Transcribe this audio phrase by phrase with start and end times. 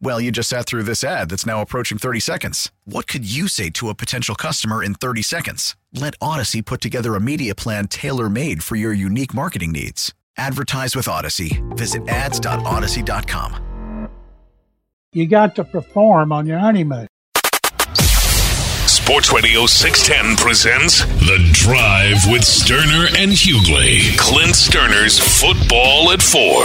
[0.00, 2.70] Well, you just sat through this ad that's now approaching 30 seconds.
[2.84, 5.76] What could you say to a potential customer in 30 seconds?
[5.92, 10.12] Let Audacy put together a media plan tailor made for your unique marketing needs.
[10.36, 11.62] Advertise with Audacy.
[11.76, 14.08] Visit ads.audacy.com.
[15.12, 17.06] You got to perform on your honeymoon.
[18.86, 24.16] Sports Radio 610 presents The Drive with Sterner and Hughley.
[24.18, 26.64] Clint Sterner's Football at Four.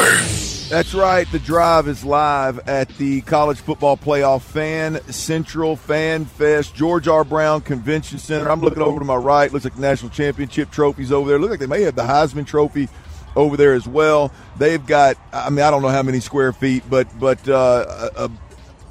[0.70, 1.30] That's right.
[1.32, 7.24] The drive is live at the College Football Playoff Fan Central Fan Fest, George R.
[7.24, 8.52] Brown Convention Center.
[8.52, 9.52] I'm looking over to my right.
[9.52, 11.40] Looks like the national championship trophies over there.
[11.40, 12.88] Look like they may have the Heisman Trophy
[13.36, 14.32] over there as well.
[14.60, 18.26] They've got, I mean, I don't know how many square feet, but but uh, a,
[18.26, 18.32] a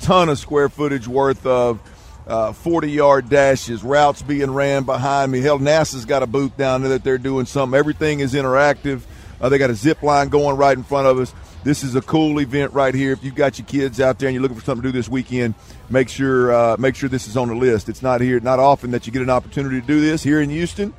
[0.00, 1.80] ton of square footage worth of
[2.26, 5.42] uh, 40 yard dashes, routes being ran behind me.
[5.42, 7.78] Hell, NASA's got a booth down there that they're doing something.
[7.78, 9.02] Everything is interactive.
[9.40, 11.32] Uh, they got a zip line going right in front of us.
[11.68, 13.12] This is a cool event right here.
[13.12, 15.06] If you've got your kids out there and you're looking for something to do this
[15.06, 15.54] weekend,
[15.90, 17.90] make sure uh, make sure this is on the list.
[17.90, 20.48] It's not here, not often that you get an opportunity to do this here in
[20.48, 20.94] Houston.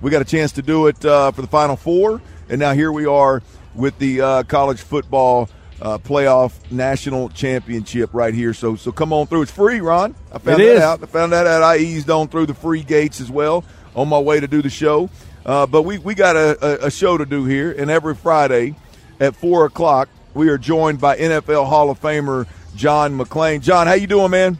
[0.00, 2.90] We got a chance to do it uh, for the Final Four, and now here
[2.90, 3.44] we are
[3.76, 5.48] with the uh, college football
[5.80, 8.52] uh, playoff national championship right here.
[8.54, 9.42] So so come on through.
[9.42, 10.16] It's free, Ron.
[10.32, 10.80] I found It that is.
[10.80, 11.00] out.
[11.00, 11.62] I found that out.
[11.62, 13.64] I eased on through the free gates as well
[13.94, 15.10] on my way to do the show.
[15.46, 18.74] Uh, but we we got a, a, a show to do here, and every Friday
[19.20, 22.46] at four o'clock we are joined by NFL Hall of Famer
[22.76, 23.60] John McClain.
[23.60, 24.58] John, how you doing, man?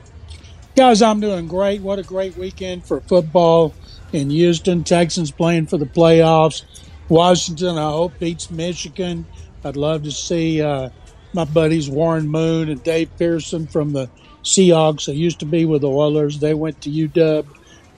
[0.75, 1.83] Guys, I'm doing great.
[1.83, 3.75] What a great weekend for football
[4.13, 4.83] in Houston.
[4.85, 6.65] Texans playing for the playoffs.
[7.09, 9.25] Washington, I hope, beats Michigan.
[9.65, 10.91] I'd love to see uh,
[11.33, 14.11] my buddies Warren Moon and Dave Pearson from the
[14.43, 15.07] Seahawks.
[15.07, 16.41] They used to be with the Oilers.
[16.41, 17.47] They went to UW.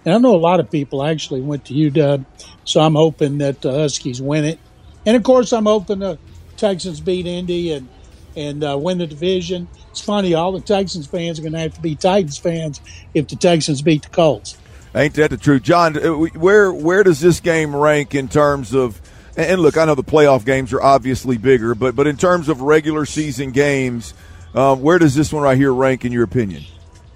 [0.04, 2.24] And I know a lot of people actually went to UW.
[2.64, 4.58] So I'm hoping that the Huskies win it.
[5.06, 6.18] And of course, I'm hoping the
[6.60, 7.88] Texans beat Indy and
[8.36, 9.66] and uh, win the division.
[9.90, 12.80] It's funny, all the Texans fans are going to have to be Titans fans
[13.12, 14.56] if the Texans beat the Colts.
[14.94, 15.96] Ain't that the truth, John?
[15.96, 19.00] uh, Where where does this game rank in terms of?
[19.36, 22.60] And look, I know the playoff games are obviously bigger, but but in terms of
[22.60, 24.14] regular season games,
[24.54, 26.64] um, where does this one right here rank in your opinion?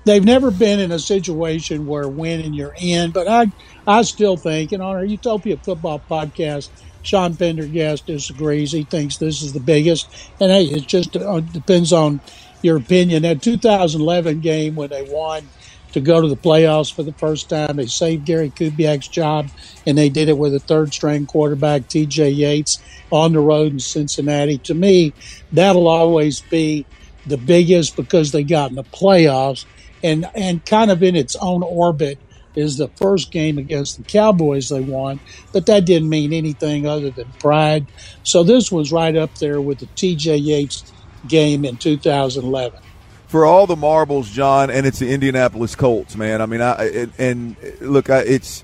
[0.04, 3.50] They've never been in a situation where winning you're in, but I
[3.87, 6.69] I still think, and on our Utopia Football podcast,
[7.04, 8.72] Sean Pendergast disagrees.
[8.72, 10.09] He thinks this is the biggest,
[10.41, 12.20] and hey, it just uh, depends on
[12.62, 13.22] your opinion.
[13.22, 15.48] That 2011 game when they won
[15.92, 19.48] to go to the playoffs for the first time, they saved Gary Kubiak's job,
[19.87, 22.31] and they did it with a third-string quarterback, T.J.
[22.31, 22.82] Yates,
[23.12, 24.59] on the road in Cincinnati.
[24.59, 25.12] To me,
[25.53, 26.84] that'll always be
[27.26, 29.66] the biggest because they got in the playoffs,
[30.03, 32.19] and and kind of in its own orbit
[32.56, 35.20] is the first game against the Cowboys they won,
[35.53, 37.87] but that didn't mean anything other than pride.
[38.22, 40.92] So this was right up there with the TJ Yates
[41.26, 42.81] game in 2011.
[43.26, 46.41] For all the marbles, John, and it's the Indianapolis Colts, man.
[46.41, 48.62] I mean, I and, and look, I, it's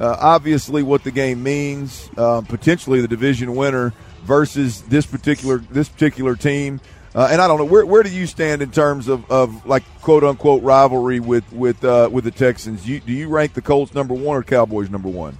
[0.00, 2.10] uh, obviously what the game means.
[2.16, 3.92] Uh, potentially the division winner
[4.24, 6.80] versus this particular this particular team.
[7.18, 9.82] Uh, and I don't know where where do you stand in terms of, of like
[10.02, 12.88] quote unquote rivalry with with uh, with the Texans?
[12.88, 15.36] You, do you rank the Colts number one or Cowboys number one?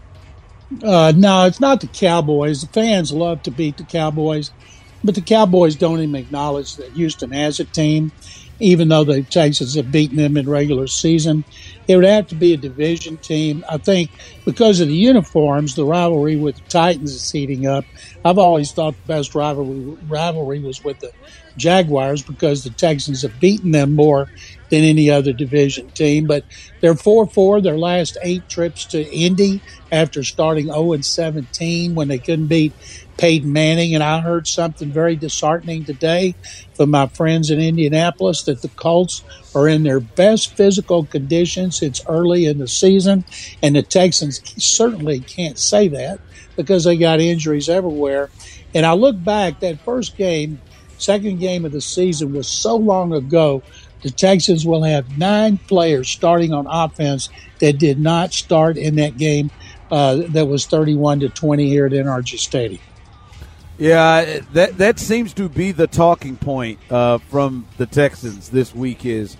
[0.83, 2.62] Uh, no, it's not the Cowboys.
[2.62, 4.51] The fans love to beat the Cowboys,
[5.04, 8.10] but the Cowboys don't even acknowledge that Houston has a team,
[8.60, 11.45] even though the Texans have beaten them in regular season.
[11.87, 13.63] It would have to be a division team.
[13.69, 14.10] I think
[14.45, 17.87] because of the uniforms, the rivalry with the Titans is heating up.
[18.25, 21.13] I've always thought the best rivalry rivalry was with the
[21.57, 24.28] Jaguars because the Texans have beaten them more
[24.70, 26.26] than any other division team.
[26.26, 26.44] But
[26.80, 32.09] they're 4 4 their last eight trips to Indy after starting 0 and 17 when
[32.09, 32.72] they couldn't beat
[33.16, 33.94] Peyton Manning.
[33.94, 36.34] And I heard something very disheartening today
[36.74, 39.22] from my friends in Indianapolis that the Colts
[39.54, 43.24] are in their best physical condition since early in the season.
[43.62, 46.20] And the Texans certainly can't say that
[46.56, 48.30] because they got injuries everywhere.
[48.74, 50.60] And I look back, that first game,
[50.98, 53.62] second game of the season was so long ago.
[54.03, 57.28] The Texans will have nine players starting on offense
[57.60, 59.50] that did not start in that game
[59.91, 62.80] uh, that was 31 to 20 here at NRG Stadium.
[63.78, 69.06] Yeah, that that seems to be the talking point uh, from the Texans this week.
[69.06, 69.36] Is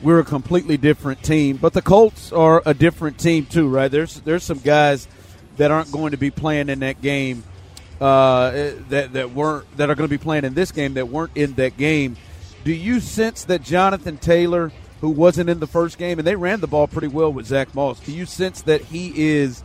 [0.00, 3.90] we're a completely different team, but the Colts are a different team too, right?
[3.90, 5.06] There's there's some guys
[5.58, 7.44] that aren't going to be playing in that game
[8.00, 8.50] uh,
[8.88, 11.52] that that weren't that are going to be playing in this game that weren't in
[11.54, 12.16] that game.
[12.66, 16.60] Do you sense that Jonathan Taylor, who wasn't in the first game, and they ran
[16.60, 19.62] the ball pretty well with Zach Moss, do you sense that he is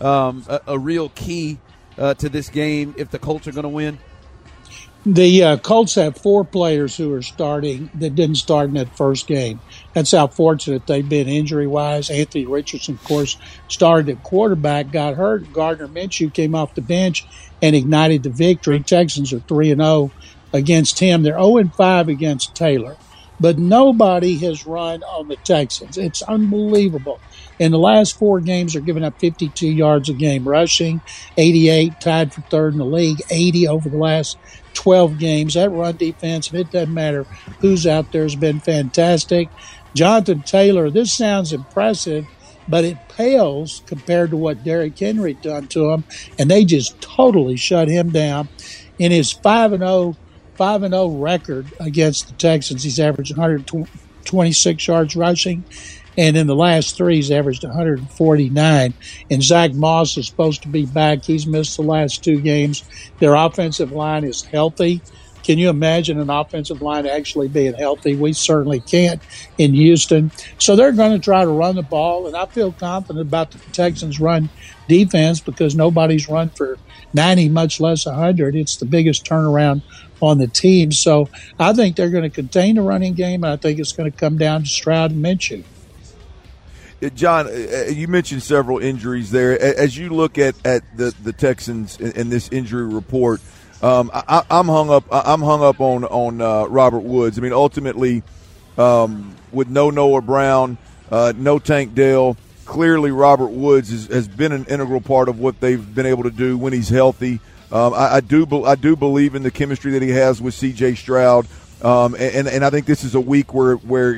[0.00, 1.58] um, a, a real key?
[2.00, 3.98] uh, to this game if the Colts are going to win?
[5.06, 9.26] The uh, Colts have four players who are starting that didn't start in that first
[9.26, 9.60] game.
[9.94, 12.10] That's how fortunate they've been injury wise.
[12.10, 13.38] Anthony Richardson, of course,
[13.68, 15.50] started at quarterback, got hurt.
[15.54, 17.26] Gardner Minshew came off the bench
[17.62, 18.80] and ignited the victory.
[18.80, 20.10] Texans are 3 and 0
[20.52, 21.22] against him.
[21.22, 22.96] They're 0 and 5 against Taylor.
[23.38, 25.96] But nobody has run on the Texans.
[25.96, 27.20] It's unbelievable.
[27.58, 31.00] In the last four games, they're giving up 52 yards a game rushing,
[31.36, 34.36] 88 tied for third in the league, 80 over the last
[34.74, 35.54] 12 games.
[35.54, 37.24] That run defense, it doesn't matter
[37.60, 39.48] who's out there, has been fantastic.
[39.94, 42.26] Jonathan Taylor, this sounds impressive,
[42.68, 46.04] but it pales compared to what Derrick Henry done to him,
[46.38, 48.48] and they just totally shut him down.
[48.98, 50.16] In his 5 and 0
[50.60, 55.64] 5 and 0 record against the Texans, he's averaged 126 yards rushing
[56.20, 58.94] and in the last three, he's averaged 149.
[59.30, 61.24] And Zach Moss is supposed to be back.
[61.24, 62.84] He's missed the last two games.
[63.20, 65.00] Their offensive line is healthy.
[65.44, 68.14] Can you imagine an offensive line actually being healthy?
[68.14, 69.22] We certainly can't
[69.56, 70.30] in Houston.
[70.58, 73.58] So they're going to try to run the ball, and I feel confident about the
[73.72, 74.50] Texans' run
[74.88, 76.76] defense because nobody's run for
[77.14, 78.54] 90, much less 100.
[78.54, 79.82] It's the biggest turnaround
[80.22, 80.92] on the team.
[80.92, 81.28] So
[81.58, 84.16] I think they're going to contain the running game, and I think it's going to
[84.16, 85.64] come down to Stroud and Minshew.
[87.14, 89.60] John, uh, uh, you mentioned several injuries there.
[89.60, 93.40] As you look at, at the, the Texans in, this injury report,
[93.82, 95.04] um, I, am hung up.
[95.10, 97.38] I'm hung up on on uh, Robert Woods.
[97.38, 98.22] I mean, ultimately,
[98.76, 100.76] um, with no Noah Brown,
[101.10, 102.36] uh, no Tank Dell,
[102.66, 106.58] clearly Robert Woods has been an integral part of what they've been able to do
[106.58, 107.40] when he's healthy.
[107.72, 110.96] Um, I, I, do I do believe in the chemistry that he has with C.J.
[110.96, 111.46] Stroud.
[111.82, 114.14] Um, and, and I think this is a week where where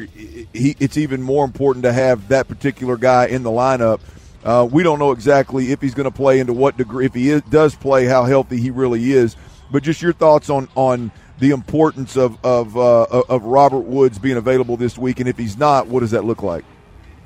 [0.53, 4.01] he, it's even more important to have that particular guy in the lineup.
[4.43, 7.07] Uh, we don't know exactly if he's going to play into what degree.
[7.07, 9.37] If he is, does play, how healthy he really is.
[9.71, 14.37] But just your thoughts on on the importance of of uh, of Robert Woods being
[14.37, 16.65] available this week, and if he's not, what does that look like?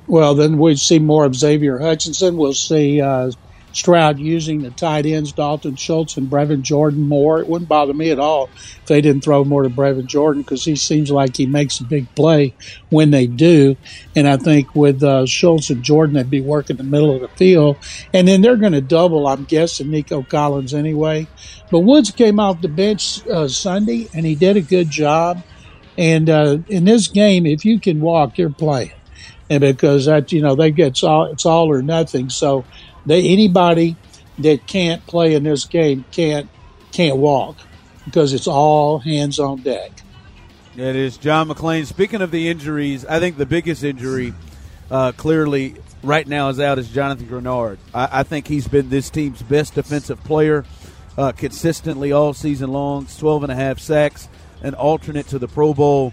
[0.07, 2.37] Well, then we see more of Xavier Hutchinson.
[2.37, 3.33] We'll see uh,
[3.77, 7.41] Stroud using the tight ends, Dalton Schultz and Brevin Jordan more.
[7.41, 10.65] It wouldn't bother me at all if they didn't throw more to Brevin Jordan because
[10.65, 12.55] he seems like he makes a big play
[12.89, 13.77] when they do.
[14.15, 17.29] And I think with uh, Schultz and Jordan, they'd be working the middle of the
[17.29, 17.77] field.
[18.15, 21.27] And then they're going to double, I'm guessing, Nico Collins anyway.
[21.71, 25.43] But Woods came off the bench uh, Sunday and he did a good job.
[25.99, 28.93] And uh, in this game, if you can walk, you're playing.
[29.49, 32.31] And because that, you know, they get all it's all or nothing.
[32.31, 32.65] So
[33.07, 33.97] they, anybody
[34.39, 36.49] that can't play in this game can't
[36.93, 37.57] can't walk
[38.05, 39.93] because it's all hands on deck.
[40.77, 41.87] It is John McClain.
[41.87, 44.35] Speaking of the injuries, I think the biggest injury
[44.91, 47.79] uh, clearly right now is out is Jonathan Greenard.
[47.95, 50.65] I, I, think he's been this team's best defensive player
[51.17, 53.07] uh, consistently all season long.
[53.07, 54.29] 12 and a half sacks,
[54.63, 56.13] an alternate to the Pro Bowl.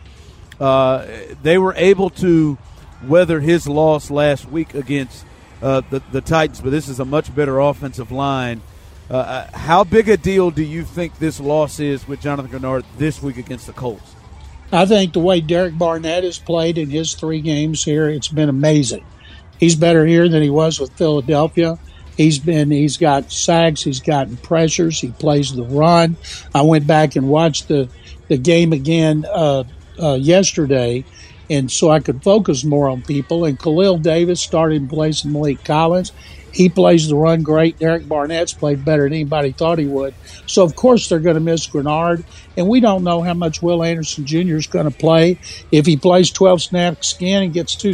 [0.59, 1.05] Uh,
[1.41, 2.57] they were able to
[3.05, 5.25] weather his loss last week against
[5.63, 8.61] uh, the, the Titans, but this is a much better offensive line.
[9.09, 12.83] Uh, uh, how big a deal do you think this loss is with Jonathan Greenard
[12.97, 14.13] this week against the Colts?
[14.71, 18.49] I think the way Derek Barnett has played in his three games here, it's been
[18.49, 19.05] amazing.
[19.59, 21.77] He's better here than he was with Philadelphia.
[22.17, 26.15] He's been he's got sacks, he's gotten pressures, he plays the run.
[26.53, 27.89] I went back and watched the
[28.27, 29.63] the game again uh,
[30.01, 31.05] uh, yesterday,
[31.49, 33.45] and so I could focus more on people.
[33.45, 36.11] And Khalil Davis started in place of Maliek Collins.
[36.51, 37.79] He plays the run great.
[37.79, 40.13] Derek Barnett's played better than anybody thought he would.
[40.45, 42.23] So of course they're going to miss Greenard.
[42.55, 44.55] and we don't know how much Will Anderson Jr.
[44.55, 45.39] is going to play.
[45.71, 47.93] If he plays 12 snaps again and gets two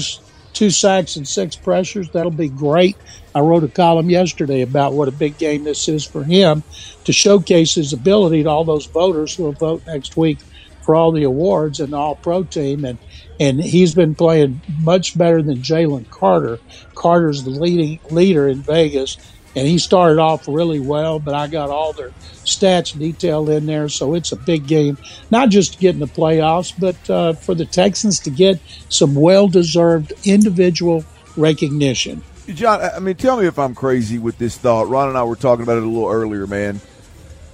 [0.51, 2.98] two sacks and six pressures, that'll be great.
[3.34, 6.63] I wrote a column yesterday about what a big game this is for him
[7.06, 10.39] to showcase his ability to all those voters who will vote next week
[10.82, 12.98] for all the awards and the All Pro team, and
[13.39, 16.60] and he's been playing much better than Jalen Carter.
[16.96, 19.17] Carter's the leading leader in Vegas,
[19.55, 21.19] and he started off really well.
[21.19, 22.12] But I got all their
[22.43, 24.98] stats detailed in there, so it's a big game,
[25.31, 29.15] not just to get in the playoffs, but uh, for the Texans to get some
[29.15, 31.05] well-deserved individual
[31.38, 32.22] recognition.
[32.48, 34.89] John, I mean, tell me if I'm crazy with this thought.
[34.89, 36.81] Ron and I were talking about it a little earlier, man.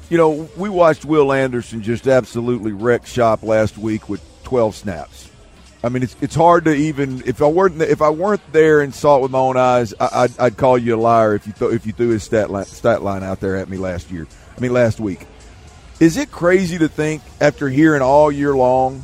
[0.09, 5.29] You know, we watched Will Anderson just absolutely wreck shop last week with 12 snaps.
[5.85, 8.93] I mean, it's it's hard to even if I weren't if I weren't there and
[8.93, 11.53] saw it with my own eyes, I, would I'd call you a liar if you
[11.53, 14.25] th- if you threw his stat line, stat line out there at me last year.
[14.57, 15.27] I mean, last week.
[15.99, 19.03] Is it crazy to think after hearing all year long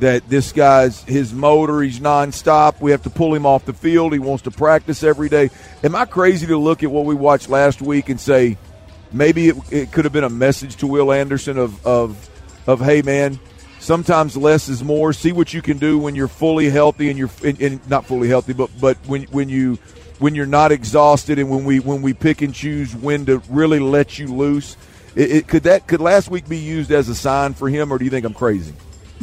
[0.00, 2.82] that this guy's his motor, he's nonstop.
[2.82, 4.12] We have to pull him off the field.
[4.12, 5.48] He wants to practice every day.
[5.82, 8.58] Am I crazy to look at what we watched last week and say
[9.10, 12.28] maybe it, it could have been a message to Will Anderson of of
[12.66, 13.40] of hey man,
[13.80, 15.12] sometimes less is more.
[15.12, 18.28] See what you can do when you're fully healthy and you're and, and not fully
[18.28, 19.78] healthy, but but when when you
[20.20, 23.80] when you're not exhausted and when we when we pick and choose when to really
[23.80, 24.76] let you loose.
[25.16, 27.98] It, it, could that could last week be used as a sign for him, or
[27.98, 28.74] do you think I'm crazy?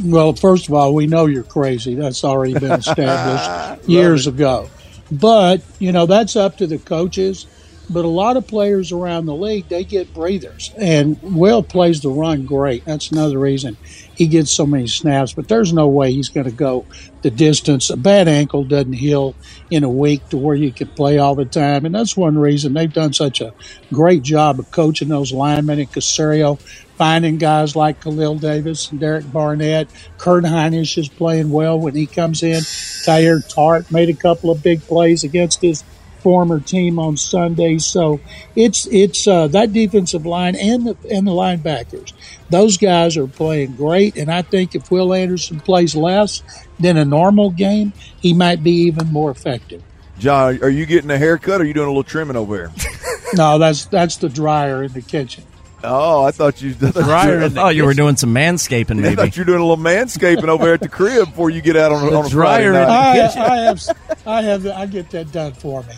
[0.04, 1.94] Well, first of all, we know you're crazy.
[1.94, 4.34] That's already been established years it.
[4.34, 4.68] ago.
[5.10, 7.46] But, you know, that's up to the coaches.
[7.90, 10.72] But a lot of players around the league, they get breathers.
[10.76, 12.84] And Will plays the run great.
[12.84, 13.78] That's another reason
[14.18, 15.32] he gets so many snaps.
[15.32, 16.84] But there's no way he's going to go
[17.22, 17.88] the distance.
[17.88, 19.36] A bad ankle doesn't heal
[19.70, 21.86] in a week to where you can play all the time.
[21.86, 23.54] And that's one reason they've done such a
[23.92, 26.60] great job of coaching those linemen and Caserio
[26.96, 29.88] finding guys like Khalil Davis and Derek Barnett.
[30.18, 32.60] Kurt Hinish is playing well when he comes in.
[33.06, 35.84] Teair Tart made a couple of big plays against his
[36.20, 37.78] former team on Sunday.
[37.78, 38.20] So
[38.56, 42.12] it's it's uh, that defensive line and the and the linebackers.
[42.50, 46.42] Those guys are playing great, and I think if Will Anderson plays less
[46.80, 49.82] than a normal game, he might be even more effective.
[50.18, 52.72] John, are you getting a haircut or are you doing a little trimming over here?
[53.34, 55.44] no, that's that's the dryer in the kitchen.
[55.84, 56.74] Oh, I thought you.
[56.82, 57.42] I dryer.
[57.42, 58.96] I thought you were doing some manscaping.
[58.96, 61.62] Maybe I thought you were doing a little manscaping over at the crib before you
[61.62, 62.74] get out on, the on a dryer.
[62.74, 63.88] I, I, have,
[64.26, 65.94] I have, I get that done for me.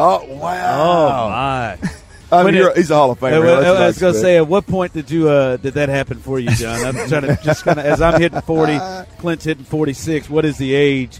[0.00, 1.26] Oh wow!
[1.26, 1.78] Oh my!
[2.30, 3.64] I mean, it, he's a Hall of Famer.
[3.64, 6.18] I, I was going to say, at what point did you uh, did that happen
[6.18, 6.84] for you, John?
[6.84, 8.78] I'm trying to just kind of as I'm hitting forty,
[9.18, 10.30] Clint's hitting forty six.
[10.30, 11.18] What is the age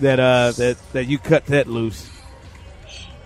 [0.00, 2.08] that uh, that that you cut that loose?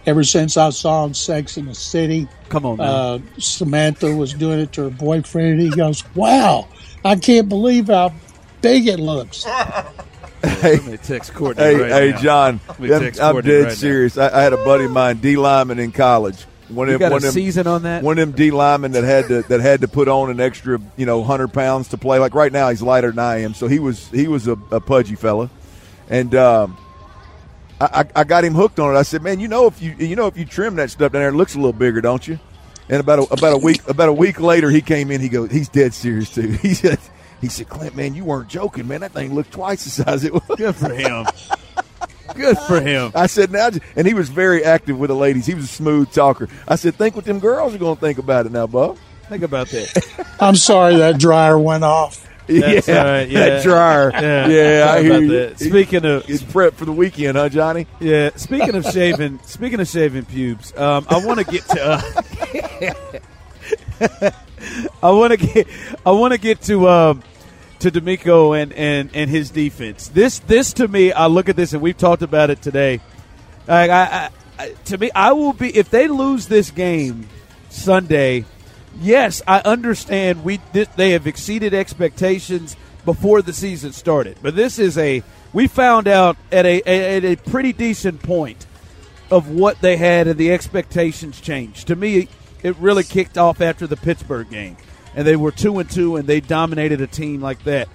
[0.06, 2.28] ever since I saw him Sex in the City.
[2.48, 5.54] Come on, uh, Samantha was doing it to her boyfriend.
[5.54, 6.68] and He goes, "Wow,
[7.04, 8.14] I can't believe how
[8.62, 9.44] big it looks."
[10.42, 12.20] Hey, text Courtney hey, right hey, now.
[12.20, 14.18] John, I'm, I'm dead right serious.
[14.18, 16.44] I, I, had a buddy of mine, D Lyman, in college.
[16.68, 18.02] One you got one a them, season on that.
[18.02, 20.80] One of them D linemen that had to that had to put on an extra,
[20.96, 22.18] you know, hundred pounds to play.
[22.18, 24.80] Like right now, he's lighter than I am, so he was he was a, a
[24.80, 25.48] pudgy fella,
[26.08, 26.76] and um,
[27.80, 28.98] I, I got him hooked on it.
[28.98, 31.22] I said, "Man, you know if you you know if you trim that stuff down
[31.22, 32.38] there, it looks a little bigger, don't you?"
[32.88, 35.20] And about a, about a week about a week later, he came in.
[35.20, 36.98] He goes, "He's dead serious too." He said,
[37.40, 39.00] "He said, Clint, man, you weren't joking, man.
[39.00, 41.26] That thing looked twice the size it was." Good for him.
[42.34, 43.12] Good for him.
[43.14, 45.46] I said, now, and he was very active with the ladies.
[45.46, 46.48] He was a smooth talker.
[46.66, 48.98] I said, think what them girls are going to think about it now, Bob.
[49.28, 50.36] Think about that.
[50.40, 52.22] I'm sorry that dryer went off.
[52.46, 54.12] That's yeah, right, yeah, that dryer.
[54.12, 55.28] Yeah, yeah I hear you.
[55.28, 55.58] That.
[55.58, 57.88] Speaking of, it's prep for the weekend, huh, Johnny?
[57.98, 58.30] Yeah.
[58.36, 62.30] Speaking of shaving, speaking of shaving pubes, um, I want to get to.
[64.00, 64.30] Uh,
[65.02, 65.66] I want to get.
[66.04, 66.88] I want to get to.
[66.88, 67.22] Um,
[67.78, 70.08] to DeMeco and, and, and his defense.
[70.08, 73.00] This this to me, I look at this and we've talked about it today.
[73.68, 77.28] I, I, I, to me, I will be if they lose this game
[77.68, 78.46] Sunday
[79.00, 84.98] yes, I understand we they have exceeded expectations before the season started, but this is
[84.98, 88.66] a we found out at a at a pretty decent point
[89.30, 91.88] of what they had and the expectations changed.
[91.88, 92.28] To me,
[92.66, 94.76] it really kicked off after the Pittsburgh game,
[95.14, 97.88] and they were two and two, and they dominated a team like that.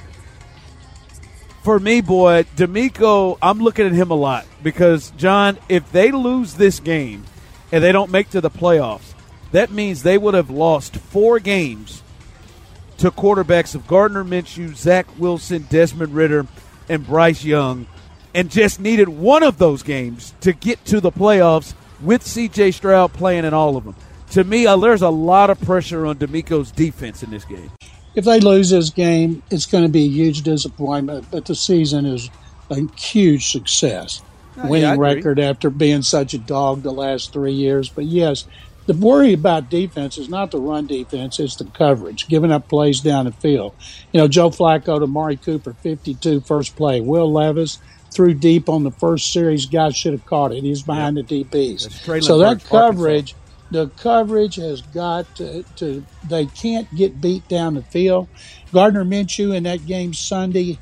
[1.61, 6.53] For me, boy, DeMeco, I'm looking at him a lot because John, if they lose
[6.53, 7.25] this game
[7.71, 9.13] and they don't make to the playoffs,
[9.51, 12.01] that means they would have lost four games
[12.99, 16.47] to quarterbacks of Gardner Minshew, Zach Wilson, Desmond Ridder,
[16.87, 17.87] and Bryce Young,
[18.33, 22.71] and just needed one of those games to get to the playoffs with C.J.
[22.71, 23.95] Stroud playing in all of them.
[24.31, 27.69] To me, uh, there's a lot of pressure on DeMeco's defense in this game.
[28.15, 32.05] If they lose this game, it's going to be a huge disappointment, but the season
[32.05, 32.29] is
[32.69, 34.21] a huge success.
[34.57, 37.89] Uh, Winning yeah, record after being such a dog the last three years.
[37.89, 38.45] But yes,
[38.85, 43.01] the worry about defense is not the run defense, it's the coverage, giving up plays
[43.01, 43.73] down the field.
[44.13, 47.01] You know, Joe Flacco to Amari Cooper, 52 first play.
[47.01, 47.79] Will Levis
[48.11, 49.65] threw deep on the first series.
[49.65, 50.63] Guys should have caught it.
[50.63, 52.23] He's behind the DBs.
[52.23, 53.35] So that coverage,
[53.71, 58.27] the coverage has got to, to, they can't get beat down the field.
[58.73, 60.79] Gardner Minshew in that game Sunday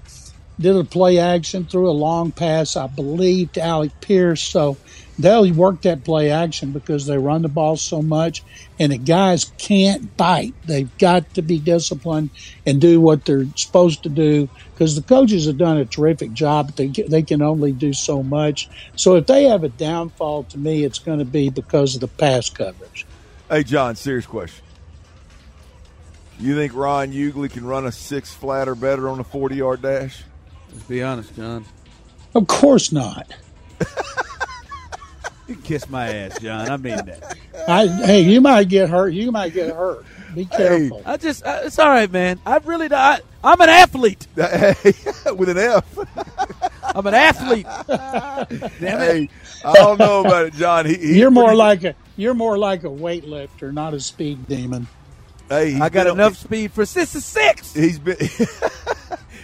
[0.60, 4.42] did a play action, threw a long pass, I believe, to Alec Pierce.
[4.42, 4.78] So
[5.20, 8.44] they'll work that play action because they run the ball so much,
[8.80, 10.54] and the guys can't bite.
[10.66, 12.30] They've got to be disciplined
[12.66, 16.68] and do what they're supposed to do because the coaches have done a terrific job.
[16.68, 18.70] But they they can only do so much.
[18.96, 22.08] So if they have a downfall, to me, it's going to be because of the
[22.08, 23.06] pass coverage.
[23.50, 24.66] Hey, John, serious question.
[26.40, 29.82] You think Ron Hughley can run a six flat or better on a forty yard
[29.82, 30.24] dash?
[30.72, 31.66] Let's be honest, John.
[32.34, 33.34] Of course not.
[35.50, 36.70] You can kiss my ass, John.
[36.70, 37.38] I mean that.
[37.68, 39.10] I, hey, you might get hurt.
[39.10, 40.06] You might get hurt.
[40.36, 41.02] Be careful.
[41.08, 42.40] I just, uh, it's all right, man.
[42.46, 44.28] I really, I, I'm an athlete.
[44.36, 45.98] With an F.
[46.84, 47.66] I'm an athlete.
[47.88, 48.80] Damn it.
[48.80, 49.30] Hey,
[49.66, 50.86] I don't know about it, John.
[50.86, 54.88] He, he's you're more like a you're more like a weightlifter, not a speed demon.
[55.50, 57.74] Hey, I got been on- enough speed for six to six.
[57.74, 58.18] He's been.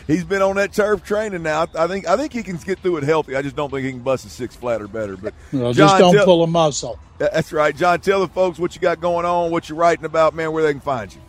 [0.07, 1.67] He's been on that turf training now.
[1.75, 3.35] I think I think he can get through it healthy.
[3.35, 5.17] I just don't think he can bust a six flat or better.
[5.17, 6.99] But Well, John, just don't tell- pull a muscle.
[7.17, 8.01] That's right, John.
[8.01, 10.73] Tell the folks what you got going on, what you're writing about, man, where they
[10.73, 11.21] can find you.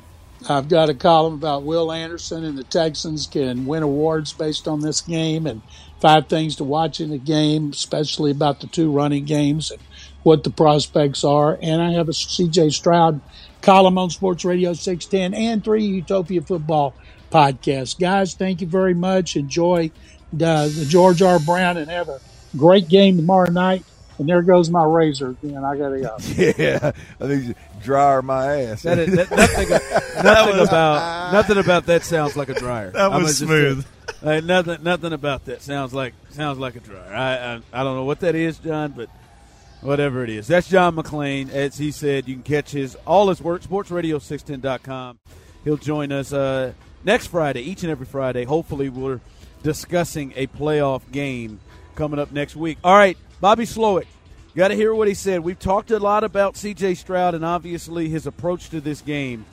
[0.49, 4.80] I've got a column about Will Anderson and the Texans can win awards based on
[4.80, 5.62] this game and
[6.00, 9.80] five things to watch in the game, especially about the two running games and
[10.23, 11.59] what the prospects are.
[11.62, 13.21] And I have a CJ Stroud
[13.62, 16.95] column on Sports Radio 610 and three Utopia football
[17.30, 17.99] podcasts.
[17.99, 19.37] Guys, thank you very much.
[19.37, 19.90] Enjoy
[20.33, 21.38] the, the George R.
[21.38, 22.21] Brown and have a
[22.56, 23.85] great game tomorrow night.
[24.18, 25.62] And there goes my razor again.
[25.62, 26.16] I got to go.
[26.59, 28.83] Yeah, I think dryer my ass.
[28.83, 29.30] That is, that,
[30.16, 32.92] nothing, nothing about nothing about that sounds like a dryer.
[32.92, 33.85] That I'm was smooth.
[33.85, 37.12] just say, uh, nothing, nothing about that sounds like sounds like a dryer.
[37.14, 39.11] I, I I don't know what that is, John, but
[39.83, 41.50] whatever it is, that's John McClain.
[41.50, 45.18] As he said, you can catch his all his work sportsradio610.com.
[45.64, 46.73] He'll join us uh,
[47.06, 48.45] next Friday, each and every Friday.
[48.45, 49.21] Hopefully, we're
[49.62, 51.60] discussing a playoff game
[51.95, 52.76] coming up next week.
[52.84, 54.06] All right, Bobby Slowik.
[54.54, 55.40] Got to hear what he said.
[55.40, 56.95] We've talked a lot about C.J.
[56.95, 59.45] Stroud and obviously his approach to this game.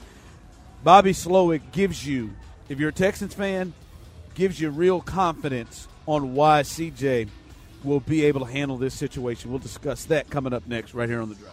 [0.81, 2.31] Bobby Slowik gives you,
[2.69, 3.73] if you're a Texans fan,
[4.33, 7.27] gives you real confidence on why C.J.
[7.83, 9.49] will be able to handle this situation.
[9.49, 11.52] We'll discuss that coming up next, right here on the drive.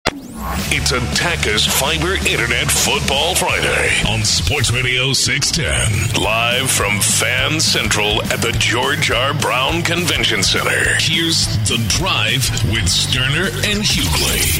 [0.13, 6.21] It's Attackers Fiber Internet Football Friday on Sports Radio 610.
[6.21, 9.33] Live from Fan Central at the George R.
[9.33, 10.95] Brown Convention Center.
[10.99, 12.43] Here's The Drive
[12.73, 14.59] with Sterner and Hughley.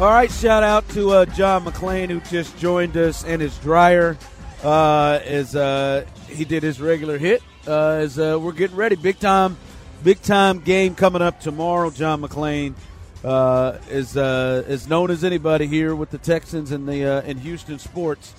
[0.00, 4.16] All right, shout out to uh, John McClain who just joined us and his dryer
[4.62, 7.42] uh, as uh, he did his regular hit.
[7.66, 9.58] Uh, as uh, we're getting ready, big time,
[10.02, 11.90] big time game coming up tomorrow.
[11.90, 12.74] John McClain
[13.24, 17.38] uh, is uh, is known as anybody here with the Texans and the uh, in
[17.38, 18.34] Houston sports.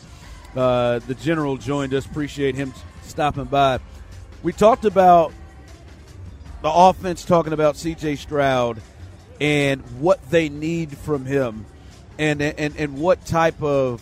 [0.56, 2.06] Uh, the general joined us.
[2.06, 3.80] Appreciate him stopping by.
[4.44, 5.34] We talked about
[6.62, 8.18] the offense, talking about C.J.
[8.18, 8.82] Stroud
[9.42, 11.66] and what they need from him,
[12.20, 14.02] and and and what type of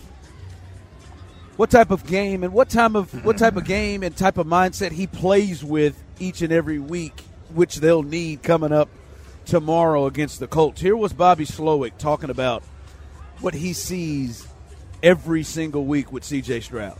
[1.56, 4.46] what type of game and what time of what type of game and type of
[4.46, 7.22] mindset he plays with each and every week,
[7.54, 8.90] which they'll need coming up
[9.44, 10.80] tomorrow against the Colts.
[10.80, 12.62] Here was Bobby Slowik talking about
[13.40, 14.46] what he sees
[15.02, 16.60] every single week with C.J.
[16.60, 16.98] Stroud.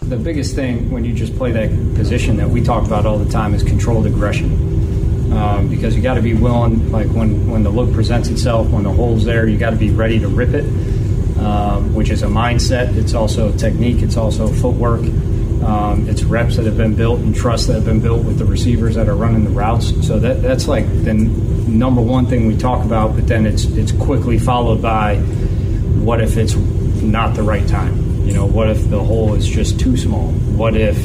[0.00, 3.30] The biggest thing when you just play that position that we talk about all the
[3.30, 5.32] time is controlled aggression.
[5.32, 8.82] Um, because you got to be willing, like when, when the look presents itself, when
[8.82, 10.64] the hole's there, you got to be ready to rip it,
[11.38, 12.96] um, which is a mindset.
[12.96, 14.02] It's also technique.
[14.02, 15.00] It's also footwork.
[15.64, 18.44] Um, it's reps that have been built and trust that have been built with the
[18.44, 20.06] receivers that are running the routes.
[20.06, 23.14] So that that's like the number one thing we talk about.
[23.14, 25.16] But then it's it's quickly followed by
[26.02, 28.26] what if it's not the right time?
[28.26, 30.28] You know, what if the hole is just too small?
[30.32, 30.96] What if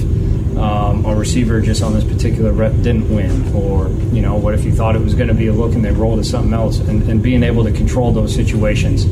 [0.57, 3.55] um, a receiver just on this particular rep didn't win?
[3.55, 5.83] Or, you know, what if you thought it was going to be a look and
[5.83, 6.79] they rolled to something else?
[6.79, 9.05] And, and being able to control those situations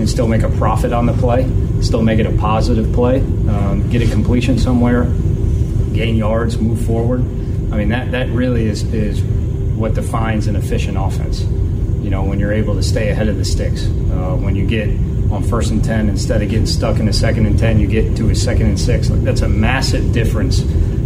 [0.00, 1.48] and still make a profit on the play,
[1.82, 5.04] still make it a positive play, um, get a completion somewhere,
[5.92, 7.20] gain yards, move forward.
[7.20, 9.20] I mean, that, that really is, is
[9.76, 11.42] what defines an efficient offense.
[11.42, 14.88] You know, when you're able to stay ahead of the sticks, uh, when you get
[15.30, 18.16] on first and 10 instead of getting stuck in a second and 10 you get
[18.16, 20.60] to a second and 6 like that's a massive difference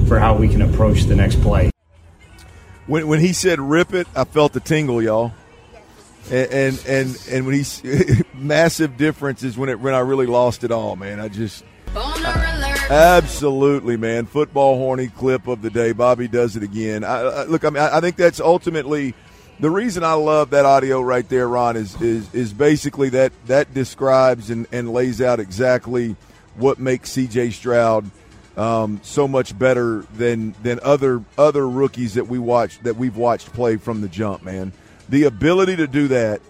[0.08, 1.70] for how we can approach the next play
[2.86, 5.32] when, when he said rip it i felt the tingle y'all
[6.30, 7.82] and and and, and when he's
[8.34, 11.64] massive difference is when it when i really lost it all man i just
[11.96, 17.44] I, absolutely man football horny clip of the day bobby does it again I, I,
[17.44, 19.14] look i mean I, think that's ultimately
[19.60, 23.72] the reason I love that audio right there, Ron, is is, is basically that that
[23.72, 26.16] describes and, and lays out exactly
[26.56, 27.50] what makes C.J.
[27.50, 28.10] Stroud
[28.56, 33.52] um, so much better than than other other rookies that we watch that we've watched
[33.52, 34.42] play from the jump.
[34.42, 34.72] Man,
[35.08, 36.40] the ability to do that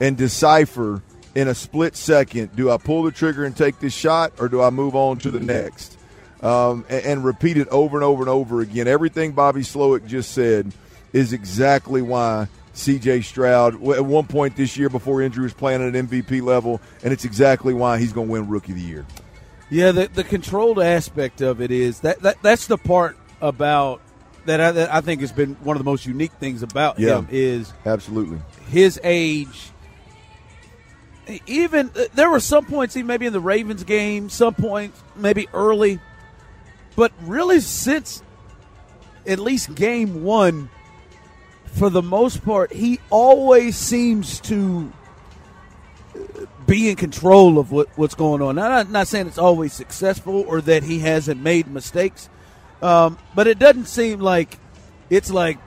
[0.00, 1.02] and decipher
[1.34, 4.62] in a split second: do I pull the trigger and take this shot, or do
[4.62, 5.98] I move on to the next?
[6.40, 8.88] Um, and, and repeat it over and over and over again.
[8.88, 10.72] Everything Bobby Slowik just said
[11.12, 15.94] is exactly why CJ Stroud at one point this year before injury was playing at
[15.94, 19.06] an MVP level, and it's exactly why he's going to win Rookie of the Year.
[19.70, 24.00] Yeah, the, the controlled aspect of it is that, that that's the part about
[24.46, 27.18] that I, that I think has been one of the most unique things about yeah,
[27.18, 29.70] him is absolutely his age.
[31.46, 35.48] Even uh, there were some points, he maybe in the Ravens game, some points maybe
[35.54, 36.00] early,
[36.96, 38.22] but really since
[39.26, 40.68] at least game one
[41.72, 44.92] for the most part, he always seems to
[46.66, 48.56] be in control of what, what's going on.
[48.56, 52.28] Now, I'm not saying it's always successful or that he hasn't made mistakes,
[52.82, 54.58] um, but it doesn't seem like
[55.08, 55.58] it's like,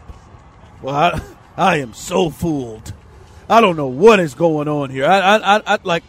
[0.82, 1.21] well, I,
[1.58, 2.93] I, am so fooled.
[3.49, 5.06] I don't know what is going on here.
[5.06, 6.04] I, I, I like,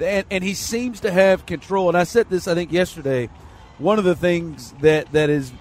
[0.00, 1.88] and, and he seems to have control.
[1.88, 3.28] And I said this, I think, yesterday.
[3.78, 5.52] One of the things that that is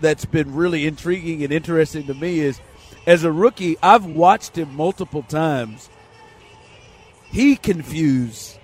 [0.00, 2.60] that's been really intriguing and interesting to me is
[3.06, 5.88] as a rookie, I've watched him multiple times.
[7.30, 8.58] He confused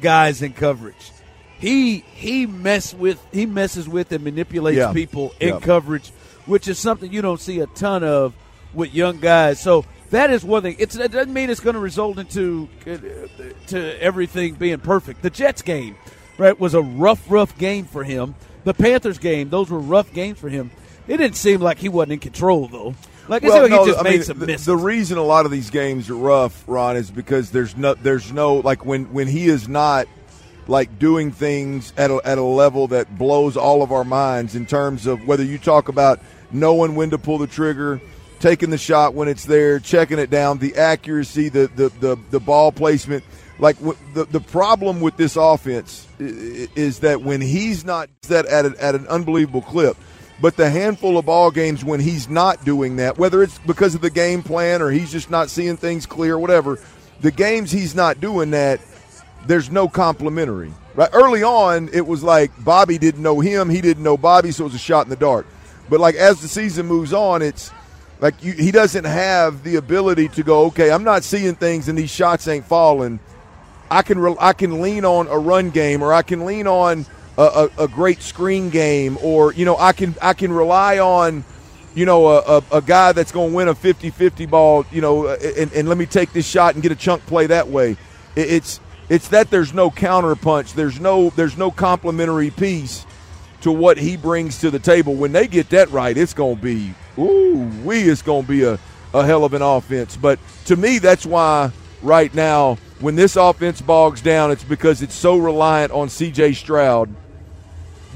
[0.00, 1.10] guys in coverage.
[1.58, 4.92] He he mess with he messes with and manipulates yeah.
[4.92, 5.60] people in yeah.
[5.60, 6.10] coverage,
[6.44, 8.34] which is something you don't see a ton of
[8.74, 9.60] with young guys.
[9.60, 10.76] So that is one thing.
[10.78, 12.68] It's, it doesn't mean it's going to result into
[13.68, 15.22] to everything being perfect.
[15.22, 15.96] The Jets game,
[16.38, 18.34] right, was a rough, rough game for him.
[18.64, 20.70] The Panthers game, those were rough games for him.
[21.08, 22.94] It didn't seem like he wasn't in control though.
[23.28, 25.50] Like well, no, he just I made mean, some the, the, reason a lot of
[25.50, 29.46] these games are rough, Ron, is because there's no there's no like when when he
[29.46, 30.06] is not
[30.68, 34.66] like doing things at a, at a level that blows all of our minds in
[34.66, 38.00] terms of whether you talk about knowing when to pull the trigger,
[38.40, 42.40] taking the shot when it's there, checking it down, the accuracy, the the the, the
[42.40, 43.24] ball placement.
[43.58, 43.78] Like
[44.12, 48.94] the the problem with this offense is that when he's not that at, a, at
[48.94, 49.96] an unbelievable clip,
[50.40, 54.02] but the handful of ball games when he's not doing that, whether it's because of
[54.02, 56.78] the game plan or he's just not seeing things clear, whatever,
[57.22, 58.80] the games he's not doing that,
[59.46, 60.72] there's no complimentary.
[60.94, 61.10] Right?
[61.12, 64.68] Early on, it was like Bobby didn't know him, he didn't know Bobby, so it
[64.68, 65.46] was a shot in the dark.
[65.88, 67.70] But like as the season moves on, it's
[68.20, 71.98] like you, he doesn't have the ability to go, okay, I'm not seeing things and
[71.98, 73.20] these shots ain't falling.
[73.90, 77.06] I can re- I can lean on a run game or I can lean on
[77.38, 77.42] a,
[77.78, 81.44] a, a, great screen game, or you know, I can I can rely on
[81.94, 85.28] you know a, a, a guy that's going to win a 50-50 ball, you know,
[85.28, 87.92] and, and, let me take this shot and get a chunk play that way.
[88.34, 90.74] It, it's it's that there's no counterpunch.
[90.74, 93.06] there's no there's no complementary piece
[93.62, 95.14] to what he brings to the table.
[95.14, 98.64] When they get that right, it's going to be ooh we it's going to be
[98.64, 98.78] a
[99.14, 100.16] a hell of an offense.
[100.16, 101.70] But to me, that's why
[102.02, 106.54] right now when this offense bogs down, it's because it's so reliant on C.J.
[106.54, 107.14] Stroud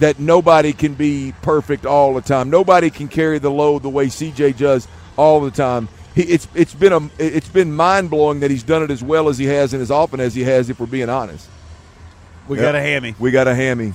[0.01, 2.51] that nobody can be perfect all the time.
[2.51, 5.89] Nobody can carry the load the way CJ does all the time.
[6.15, 9.29] He, it's it's been a it's been mind blowing that he's done it as well
[9.29, 10.69] as he has and as often as he has.
[10.69, 11.49] If we're being honest,
[12.49, 12.67] we yep.
[12.67, 13.15] got a hammy.
[13.19, 13.95] We got a hammy.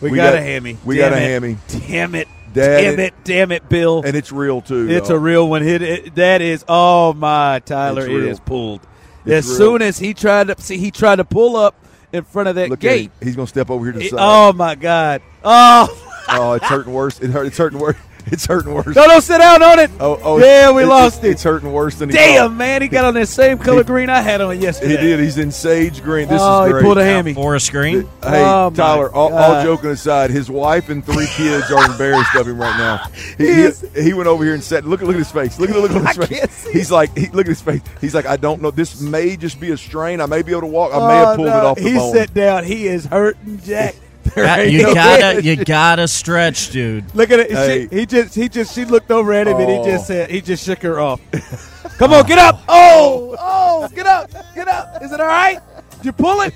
[0.00, 0.78] We, we got, got, a hammy.
[0.84, 1.58] We damn got a hammy.
[1.68, 2.28] Damn it.
[2.52, 4.02] damn it, damn it, Bill.
[4.04, 4.88] And it's real too.
[4.90, 5.16] It's y'all.
[5.16, 5.62] a real one.
[5.62, 8.80] It, it, that is, oh my, Tyler, it is pulled.
[9.24, 9.56] It's as real.
[9.56, 11.76] soon as he tried to see, he tried to pull up
[12.12, 13.10] in front of that Look gate.
[13.22, 14.18] He's going to step over here to the side.
[14.20, 15.22] Oh my God!
[15.44, 17.20] Oh, oh, it's hurting worse.
[17.20, 17.96] It hurt, it's hurting worse.
[18.32, 18.86] It's hurting worse.
[18.96, 19.90] No, don't sit down on it.
[20.00, 21.28] Oh, oh, yeah, we it- lost it.
[21.28, 21.30] it.
[21.32, 22.56] It's hurting worse than he Damn, thought.
[22.56, 24.96] man, he got on that same color green I had on yesterday.
[24.96, 25.20] He did.
[25.20, 26.28] He's in sage green.
[26.28, 27.34] This oh, is he pulled a hammy.
[27.34, 28.02] for a screen.
[28.22, 32.48] Hey, Oh, Tyler, all, all joking aside, his wife and three kids are embarrassed of
[32.48, 33.06] him right now.
[33.38, 35.58] He, he, he went over here and said, "Look, at look at his face.
[35.58, 37.60] Look at look at his I face." can't see He's like, he, "Look at his
[37.62, 38.70] face." He's like, "I don't know.
[38.70, 40.20] This may just be a strain.
[40.20, 40.92] I may be able to walk.
[40.94, 42.64] I may have Oh, pulled no, it off the he bone." sat down.
[42.64, 43.94] He is hurting, Jack.
[44.34, 45.44] There Got- you no gotta, question.
[45.44, 47.14] you gotta stretch, dude.
[47.14, 47.90] Look at it.
[47.90, 49.84] She- he just, he just, she looked over at him and he Oh.
[49.84, 51.20] just said, he just shook her off.
[51.98, 52.62] Come on, get up.
[52.68, 55.02] Oh, oh, get up, get up.
[55.02, 55.60] Is it all right?
[55.98, 56.54] Did you pull it?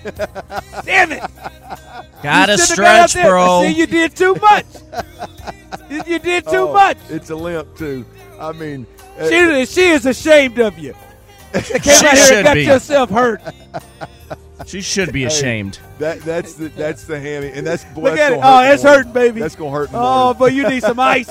[0.85, 1.23] Damn it.
[2.23, 3.62] Gotta You should've got out stretch, bro.
[3.65, 4.65] See, you did too much.
[5.91, 6.97] you, you did too Oh, much.
[7.11, 8.05] It's a limp too.
[8.41, 8.87] I mean,
[9.21, 10.95] uh, She, she is ashamed of you.
[11.55, 12.65] You came She out here should and got be.
[12.65, 13.43] yourself hurt.
[14.67, 15.79] She should be ashamed.
[15.99, 18.41] That that's the that's the hammy, and that's boy, Look that's at it.
[18.43, 19.41] Oh, hurt in the it's hurting, baby.
[19.41, 20.39] That's gonna hurt in the Oh, morning.
[20.39, 21.31] but you need some ice.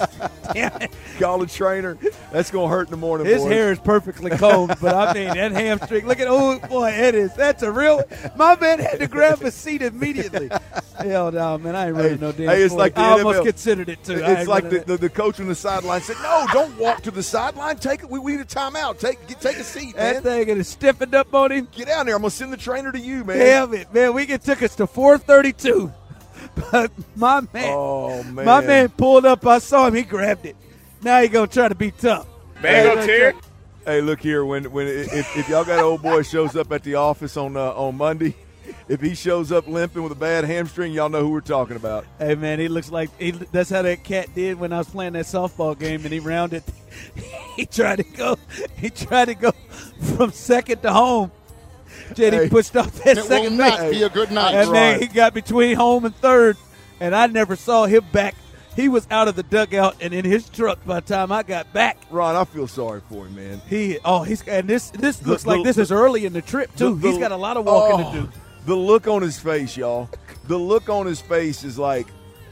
[0.53, 0.91] Damn it.
[1.19, 1.97] College trainer,
[2.31, 3.27] that's gonna hurt in the morning.
[3.27, 3.51] His boys.
[3.51, 6.05] hair is perfectly combed, but I mean that hamstring.
[6.07, 7.33] Look at oh boy, it is.
[7.33, 8.03] That's a real.
[8.35, 10.49] My man had to grab a seat immediately.
[10.99, 12.47] Hell no, man, I ain't running Hey, no damn.
[12.49, 12.79] hey, it's 40.
[12.79, 14.21] like I almost considered it too.
[14.23, 17.23] It's like the, the, the coach on the sideline said, "No, don't walk to the
[17.23, 17.77] sideline.
[17.77, 18.09] Take it.
[18.09, 18.99] We, we need a timeout.
[18.99, 20.15] Take get, take a seat, man.
[20.15, 21.67] that thing is stiffened up on him.
[21.71, 22.15] Get down there.
[22.15, 24.13] I'm gonna send the trainer to you, man." Damn it, man.
[24.13, 25.91] We get took us to 432,
[26.71, 29.45] but my man, Oh man, my man pulled up.
[29.45, 29.95] I saw him.
[29.95, 30.55] He grabbed it.
[31.01, 32.27] Now he gonna try to be tough.
[32.61, 33.33] Mango tear.
[33.85, 34.45] Hey, look here.
[34.45, 37.73] When when if, if y'all got old boy shows up at the office on uh,
[37.73, 38.35] on Monday,
[38.87, 42.05] if he shows up limping with a bad hamstring, y'all know who we're talking about.
[42.17, 45.13] Hey man, he looks like he, that's how that cat did when I was playing
[45.13, 46.63] that softball game, and he rounded.
[47.55, 48.37] He tried to go.
[48.77, 49.51] He tried to go
[50.17, 51.31] from second to home.
[52.15, 52.49] Then he Hey.
[52.49, 53.91] pushed off that It will second not base.
[53.97, 54.53] be a good night.
[54.53, 56.57] And man, he got between home and third,
[56.99, 58.35] and I never saw him back.
[58.75, 61.71] He was out of the dugout and in his truck by the time I got
[61.71, 61.97] back.
[62.11, 63.61] Ron, I feel sorry for him, man.
[63.69, 66.41] He oh he's and this this The- looks the- like this is early in the
[66.41, 66.95] trip too.
[66.95, 68.29] The- he's the- got a lot of walking oh, to do.
[68.65, 70.09] The look on his face, y'all.
[70.47, 72.07] The look on his face is like,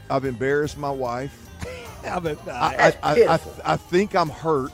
[0.08, 1.36] I've embarrassed my wife.
[2.08, 2.50] I, mean, I,
[3.02, 3.38] I, I, I,
[3.72, 4.70] I think I'm hurt.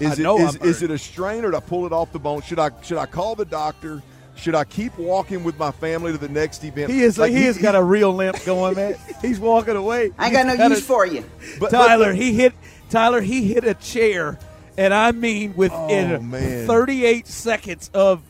[0.00, 2.12] Is I it know is, is it a strain or did I pull it off
[2.12, 2.42] the bone?
[2.42, 4.02] Should I should I call the doctor?
[4.36, 6.90] Should I keep walking with my family to the next event?
[6.90, 8.96] He is Like, he, has got a real limp going, man.
[9.22, 10.10] He's walking away.
[10.18, 11.24] I ain't got no got use a- for you.
[11.60, 12.52] but- Tyler, but- he hit
[12.90, 14.36] Tyler, he hit a chair,
[14.76, 16.66] and I mean Oh, within man.
[16.66, 18.22] 38 seconds of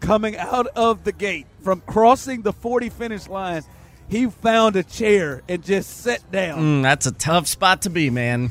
[0.00, 3.62] coming out of the gate from crossing the 40 finish line,
[4.08, 6.58] he found a chair and just sat down.
[6.60, 8.50] Mm, that's a tough spot to be, man.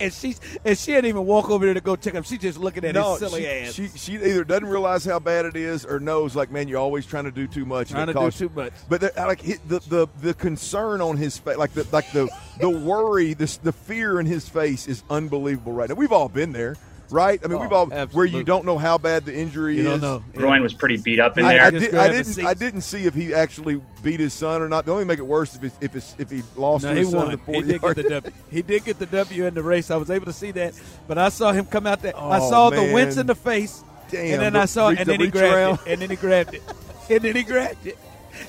[0.00, 2.22] And she's and she didn't even walk over there to go check him.
[2.22, 3.72] She's just looking at no, his silly she, ass.
[3.74, 7.04] She, she either doesn't realize how bad it is or knows like, man, you're always
[7.06, 7.90] trying to do too much.
[7.90, 8.72] Trying to do too much.
[8.88, 12.28] But the, like the, the the concern on his face, like the like the
[12.60, 15.94] the worry, this the fear in his face is unbelievable right now.
[15.94, 16.76] We've all been there,
[17.10, 17.40] right?
[17.44, 20.00] I mean, Oh, we've all where you don't know how bad the injury you is.
[20.00, 20.34] don't.
[20.34, 21.62] Groin was pretty beat up in I, there.
[21.64, 22.46] I, Just did, grab I the didn't.
[22.46, 24.84] I didn't see if he actually beat his son or not.
[24.86, 27.00] The only make it worse if it's, if it's, if he lost No, to he
[27.00, 27.30] his son won.
[27.30, 28.32] the He forty did get the W.
[28.50, 29.90] He did get the W in the race.
[29.90, 30.74] I was able to see that,
[31.06, 32.16] but I saw him come out there.
[32.16, 32.92] I Oh, saw the man.
[32.92, 35.54] wince in the face, Damn, and then the I saw, reach- and then he grabbed
[35.54, 35.74] around.
[35.86, 36.62] it, and then he grabbed it,
[37.10, 37.98] and then he grabbed it,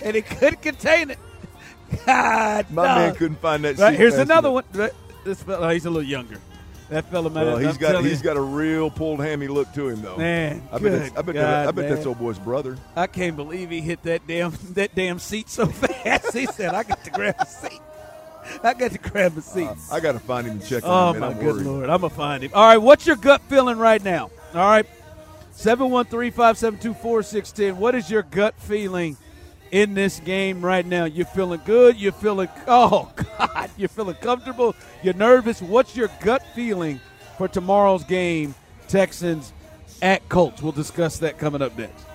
[0.03, 1.19] and he couldn't contain it.
[2.05, 2.95] God, My no.
[2.95, 3.77] man couldn't find that.
[3.77, 4.73] Right, seat here's another enough.
[4.75, 4.89] one.
[5.25, 6.37] This fella, he's a little younger.
[6.89, 9.47] That fella, man, Well, I'm he's got telling he's you, got a real pulled hammy
[9.47, 10.17] look to him though.
[10.17, 11.93] Man, I bet that's, I bet, God, that, I bet man.
[11.95, 12.77] that's old boy's brother.
[12.95, 16.33] I can't believe he hit that damn that damn seat so fast.
[16.33, 17.79] He said, "I got to grab a seat.
[18.63, 20.91] I got to grab a seat." Uh, I got to find him and check Oh
[20.91, 21.23] on him.
[21.23, 21.33] Oh my.
[21.35, 21.65] I'm good worried.
[21.67, 21.89] lord!
[21.89, 22.51] I'm gonna find him.
[22.55, 24.31] All right, what's your gut feeling right now?
[24.55, 24.87] All right,
[25.51, 27.77] seven one three five seven two four six ten.
[27.77, 29.15] What is your gut feeling
[29.71, 31.05] in this game right now?
[31.05, 31.97] You're feeling good?
[31.97, 32.49] You're feeling?
[32.67, 33.69] Oh God!
[33.77, 34.75] You're feeling comfortable?
[35.03, 35.61] You're nervous?
[35.61, 36.99] What's your gut feeling
[37.37, 38.53] for tomorrow's game?
[38.87, 39.53] Texans
[40.01, 40.61] at Colts.
[40.61, 42.05] We'll discuss that coming up next.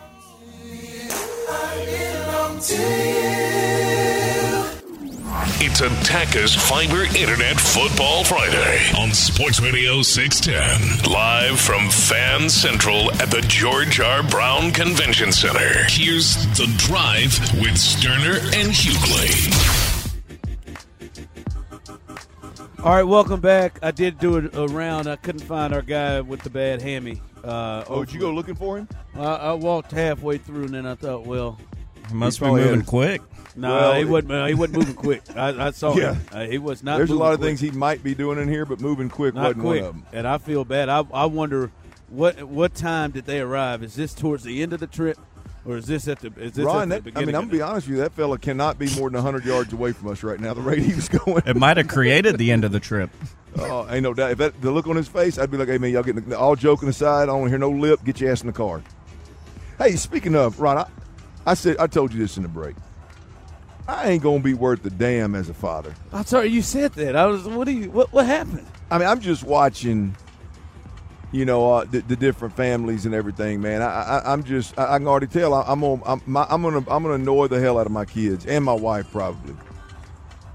[5.36, 11.10] It's Attacker's Fiber Internet Football Friday on Sports Radio 610.
[11.12, 14.22] Live from Fan Central at the George R.
[14.22, 15.84] Brown Convention Center.
[15.88, 19.50] Here's The Drive with Sterner and Hughley.
[22.84, 23.78] All right, welcome back.
[23.82, 25.08] I did do it around.
[25.08, 27.20] I couldn't find our guy with the bad hammy.
[27.42, 28.88] Uh, Oh, did you go looking for him?
[29.16, 31.58] I, I walked halfway through, and then I thought, well,
[32.08, 33.22] He must be moving had- quick.
[33.56, 34.32] no, Well, he it- wasn't.
[34.32, 35.22] uh, he wasn't moving quick.
[35.36, 36.14] I, I saw Yeah.
[36.14, 36.22] him.
[36.32, 36.98] Uh, he was not.
[36.98, 37.48] There's a lot of quick.
[37.48, 39.94] things he might be doing in here, but moving quick not wasn't quick, one of
[39.96, 40.06] them.
[40.12, 40.88] and I feel bad.
[40.88, 41.70] I, I wonder
[42.08, 43.82] what what time did they arrive?
[43.82, 45.18] Is this towards the end of the trip,
[45.64, 46.32] or is this at the?
[46.38, 47.34] Is this Ron, at the that, I mean.
[47.34, 48.02] I'm gonna be honest with you.
[48.02, 50.52] That fella cannot be more than 100 yards away from us right now.
[50.54, 51.42] The rate he was going.
[51.46, 53.10] It might have created the end of the trip.
[53.56, 54.32] Oh, ain't no doubt.
[54.32, 56.56] If that, the look on his face, I'd be like, "Hey man, y'all getting all
[56.56, 57.22] joking aside.
[57.22, 58.00] I don't want to hear no lip.
[58.04, 58.82] Get your ass in the car."
[59.78, 60.86] Hey, speaking of Ron, I,
[61.46, 62.76] I said I told you this in the break.
[63.86, 65.94] I ain't gonna be worth the damn as a father.
[66.12, 67.16] I'm sorry, you said that.
[67.16, 67.44] I was.
[67.44, 67.90] What do you?
[67.90, 68.12] What?
[68.12, 68.66] What happened?
[68.90, 70.16] I mean, I'm just watching,
[71.32, 73.82] you know, uh, the, the different families and everything, man.
[73.82, 75.52] I, I, I'm just, I, I can already tell.
[75.52, 78.04] I, I'm gonna, I'm, my, I'm gonna, I'm gonna annoy the hell out of my
[78.04, 79.54] kids and my wife probably.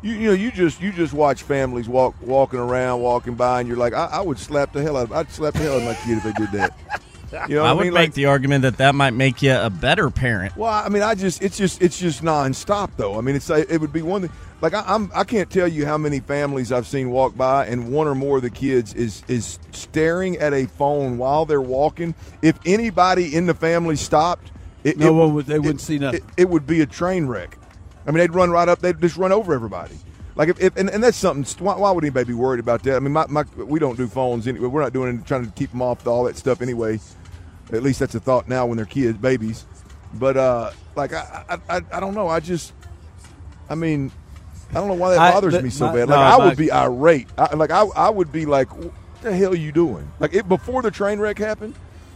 [0.02, 3.68] You, you know, you just, you just watch families walk, walking around, walking by, and
[3.68, 5.80] you're like, I, I would slap the hell out of, I'd slap the hell out
[5.80, 7.02] of my kid if they did that.
[7.48, 7.94] You know, what I I would mean?
[7.94, 10.56] make Like, the argument that that might make you a better parent.
[10.58, 13.18] well, I mean, I just it's just it's just nonstop though.
[13.18, 14.32] I mean, it's like, it would be one thing.
[14.62, 17.92] Like I, I'm I can't tell you how many families I've seen walk by, and
[17.94, 22.14] one or more of the kids is is staring at a phone while they're walking.
[22.42, 24.52] If anybody in the family stopped,
[24.84, 26.22] it, No it- one would- they wouldn't see nothing.
[26.38, 27.58] It, it would be a train wreck.
[28.08, 28.80] I mean, they'd run right up.
[28.80, 29.96] They'd just run over everybody.
[30.36, 31.46] Like if, if and, and that's something.
[31.66, 32.96] Why, why would anybody be worried about that?
[32.96, 34.68] I mean, my, my we don't do phones anyway.
[34.68, 37.00] We're not doing trying to keep them off all that stuff anyway.
[37.72, 39.66] At least that's a thought now when they're kids, babies.
[40.14, 42.28] But uh, like I, I, I, I don't know.
[42.28, 42.74] I just,
[43.70, 44.12] I mean,
[44.72, 46.10] I don't know why that I- bothers but me so my- bad.
[46.10, 47.28] no, Like I my- would be irate.
[47.38, 50.12] I, like I, I would be like, what the hell are you doing?
[50.20, 51.76] Like it, before the train wreck happened,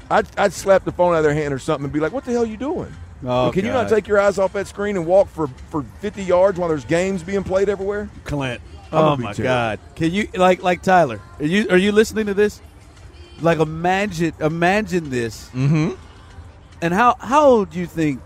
[0.09, 2.25] I'd, I'd slap the phone out of their hand or something and be like, what
[2.25, 2.93] the hell are you doing?
[3.25, 6.23] Oh, Can you not take your eyes off that screen and walk for, for 50
[6.23, 8.09] yards while there's games being played everywhere?
[8.25, 8.59] Clint.
[8.91, 9.43] I'm Oh my terrible.
[9.43, 9.79] God!
[9.95, 11.19] Can you like like Tyler?
[11.39, 12.61] Are you are you listening to this?
[13.41, 15.49] Like imagine imagine this.
[15.49, 15.93] Mm-hmm.
[16.81, 18.21] And how how old do you think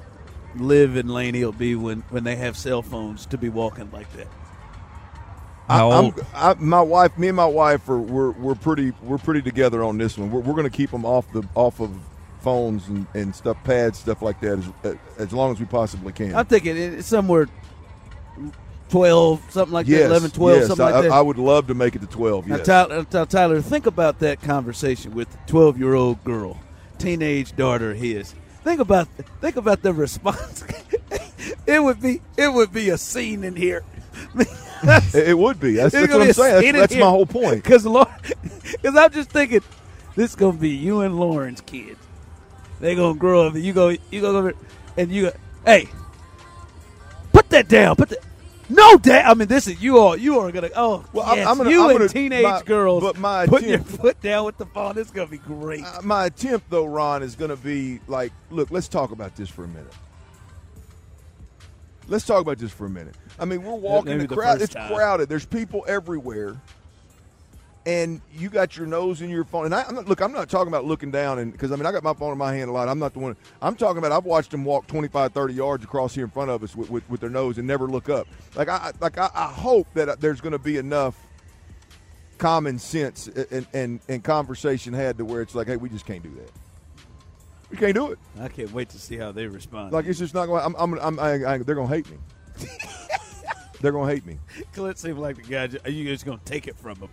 [0.55, 4.11] Liv and Laney will be when when they have cell phones to be walking like
[4.13, 4.27] that?
[5.67, 6.25] How I, I'm- old?
[6.33, 9.97] I, my wife, me and my wife are we're, we're pretty we're pretty together on
[9.97, 10.31] this one.
[10.31, 11.91] We're, we're going to keep them off the off of
[12.41, 16.33] phones and, and stuff, pads, stuff like that, as, as long as we possibly can.
[16.35, 17.47] I'm thinking it's somewhere
[18.89, 21.11] 12, something like yes, that, 11, 12, yes, something I, like that.
[21.11, 22.47] I would love to make it to twelve.
[22.47, 22.65] Now, Yes.
[22.65, 26.59] Tyler, now, uh, Tyler, think about that conversation with the 12 year old girl,
[26.97, 28.33] teenage daughter of his.
[28.63, 29.07] Think about
[29.41, 30.63] think about the response.
[31.65, 33.83] it would be it would be a scene in here.
[35.13, 35.73] it, would be.
[35.73, 36.73] That's, that's what I'm saying.
[36.73, 37.63] That's, that's my whole point.
[37.63, 39.61] Because because I'm just thinking,
[40.15, 41.99] this is gonna be you and Lauren's kids.
[42.79, 43.55] They gonna grow up.
[43.55, 44.53] And you go you go over
[44.97, 45.31] and you go,
[45.65, 45.87] hey,
[47.31, 47.95] put that down.
[47.95, 48.19] Put that.
[48.69, 49.25] No, dad.
[49.25, 50.17] I mean, this is you all.
[50.17, 50.69] You are gonna.
[50.75, 53.01] Oh, Well, I'm- yes, I'm gonna- you I'm and gonna- teenage my- girls.
[53.01, 54.95] but my putting your foot down with the phone.
[54.95, 55.83] This is gonna be great.
[55.85, 59.47] Uh, my attempt, though, Ron, is going to be like, look, let's talk about this
[59.49, 59.93] for a minute.
[62.09, 63.15] Let's talk about this for a minute.
[63.39, 64.53] I mean, we're walking maybe the the crowd.
[64.59, 64.93] first It's time.
[64.93, 65.27] crowded.
[65.29, 66.55] There's people everywhere,
[67.87, 69.63] and you got your nose in your phone.
[69.63, 71.85] And I, I'm not, look, I'm not talking about looking down, and because I mean,
[71.85, 72.89] I got my phone in my hand a lot.
[72.89, 73.37] I'm not the one.
[73.61, 74.11] I'm talking about.
[74.11, 77.09] I've watched them walk 25, 30 yards across here in front of us with, with,
[77.09, 78.27] with their nose and never look up.
[78.55, 81.15] Like I, like I, I hope that uh, there's going to be enough
[82.37, 86.21] common sense and, and, and conversation had to where it's like, hey, we just can't
[86.21, 86.51] do that.
[87.71, 88.19] We can't do it.
[88.39, 89.93] I can't wait to see how they respond.
[89.93, 90.61] Like it's just not going.
[90.61, 90.75] I'm.
[90.77, 90.99] I'm.
[90.99, 92.17] I'm I, I, they're going to hate me.
[93.81, 94.39] they're going to hate me.
[94.73, 95.69] Clint seemed like the guy.
[95.85, 97.09] Are you just gonna take it from him?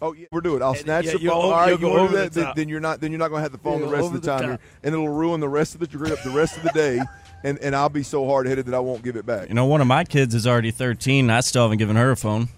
[0.00, 0.60] Oh, yeah, we're doing.
[0.60, 0.62] it.
[0.62, 1.28] I'll And- snatch yeah, the phone.
[1.30, 2.32] over- All right, you'll go to over do the that?
[2.32, 3.00] Then, then you're not.
[3.00, 4.50] Then you're not going to have the phone Yeah, the rest of the the time,
[4.52, 4.60] top.
[4.84, 7.00] and it'll ruin the rest of the trip, the rest of the day,
[7.44, 9.48] and and I'll be so hard headed that I won't give it back.
[9.48, 11.30] You know, one of my kids is already 13.
[11.30, 12.48] I still haven't given her a phone.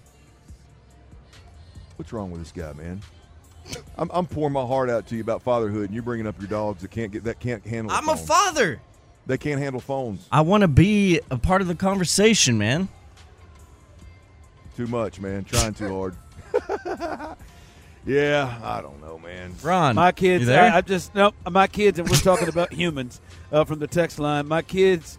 [1.95, 3.01] What's wrong with this guy, man?
[3.97, 6.47] I'm, I'm pouring my heart out to you about fatherhood, and you're bringing up your
[6.49, 7.95] dogs that can't get that can't handle.
[7.95, 8.25] I'm a phone.
[8.27, 8.81] father.
[9.27, 12.87] They can't handle phones I want to be a part of the conversation, man.
[14.75, 15.43] too much, man.
[15.43, 16.15] Trying too hard.
[18.05, 19.53] yeah, I don't know, man.
[19.61, 20.71] Ron, My kids, you there?
[20.73, 21.31] I, I just no.
[21.49, 24.47] My kids, and we're talking about humans uh, from the text line.
[24.47, 25.17] My kids,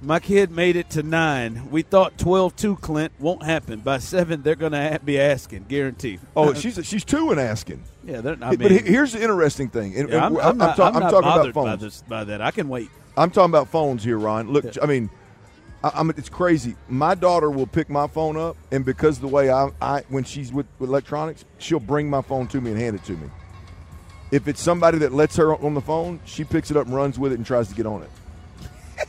[0.00, 1.70] my kid made it to nine.
[1.70, 3.80] We thought 12-2, Clint won't happen.
[3.80, 6.20] By seven, they're going to be asking, guaranteed.
[6.36, 7.82] Oh, she's she's two and asking.
[8.04, 8.20] yeah.
[8.20, 9.96] They're, I mean, but here's the interesting thing.
[9.96, 11.80] And, yeah, I'm, and I'm not, ta- I'm not talking about bothered by phones.
[11.82, 12.40] this by that.
[12.40, 12.90] I can wait.
[13.16, 14.52] I'm talking about phones here, Ron.
[14.52, 14.82] Look, Yeah.
[14.82, 15.10] I mean,
[15.84, 16.74] I, I'm, it's crazy.
[16.88, 20.24] My daughter will pick my phone up, and because of the way I, I when
[20.24, 23.28] she's with, with electronics, she'll bring my phone to me and hand it to me.
[24.30, 27.18] If it's somebody that lets her on the phone, she picks it up and runs
[27.18, 28.10] with it and tries to get on it.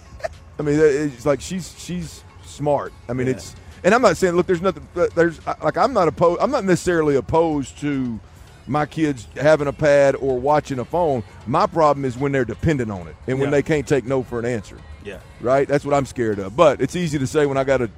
[0.59, 2.93] I mean, it's like she's she's smart.
[3.09, 3.34] I mean, Yeah.
[3.34, 4.88] it's and I'm not saying look, there's nothing.
[4.95, 6.39] Uh, there's like I'm not opposed.
[6.41, 8.20] I'm not necessarily opposed to
[8.67, 11.24] my kids having a pad or watching a phone.
[11.47, 13.51] My problem is when they're dependent on it and when Yeah.
[13.57, 14.78] they can't take no for an answer.
[15.10, 15.20] Yeah.
[15.41, 15.68] Right?
[15.68, 16.55] That's what I'm scared of.
[16.55, 17.89] But it's easy to say when I got a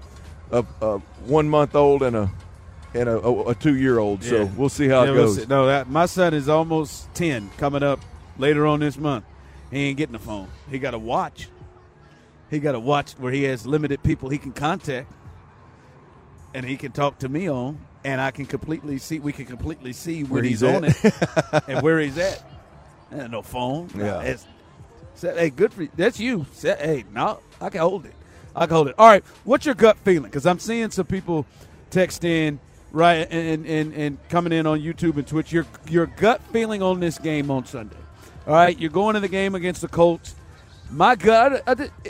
[0.51, 2.31] a, a one month old and a
[2.93, 4.23] and a, a, a two year old.
[4.23, 4.43] So Yeah.
[4.57, 5.47] we'll see how Yeah, it we'll goes.
[5.47, 7.99] No, that my son is almost ten, coming up
[8.37, 9.23] later on this month,
[9.71, 10.47] He ain't getting a phone.
[10.69, 11.47] He got a watch.
[12.49, 15.09] He got a watch where he has limited people he can contact,
[16.53, 19.19] and he can talk to me on, and I can completely see.
[19.19, 20.95] We can completely see where, Where he's, he's on it
[21.69, 22.43] and where he's at.
[23.09, 23.89] And no phone.
[23.95, 24.19] Yeah.
[24.21, 24.47] It's- Say,
[25.21, 25.89] hey, good for you.
[25.95, 26.45] That's you.
[26.61, 28.13] Hey, no, I can hold it.
[28.55, 28.95] I can hold it.
[28.97, 30.23] All right, what's your gut feeling?
[30.23, 31.45] Because I'm seeing some people
[31.89, 32.59] text in,
[32.91, 35.51] right, and, and and coming in on YouTube and Twitch.
[35.51, 37.97] Your your gut feeling on this game on Sunday.
[38.47, 40.35] All right, you're going to the game against the Colts.
[40.89, 41.63] My gut,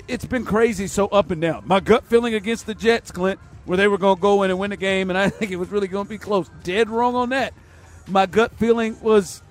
[0.07, 1.63] it's been crazy, so up and down.
[1.67, 4.57] My gut feeling against the Jets, Clint, where they were going to go in and
[4.57, 6.49] win the game, and I think it was really going to be close.
[6.63, 7.53] Dead wrong on that.
[8.07, 9.43] My gut feeling was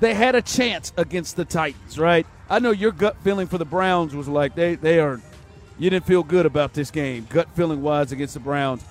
[0.00, 2.26] they had a chance against the Titans, right?
[2.48, 5.20] I know your gut feeling for the Browns was like they they are.
[5.78, 8.84] You didn't feel good about this game, gut feeling wise against the Browns.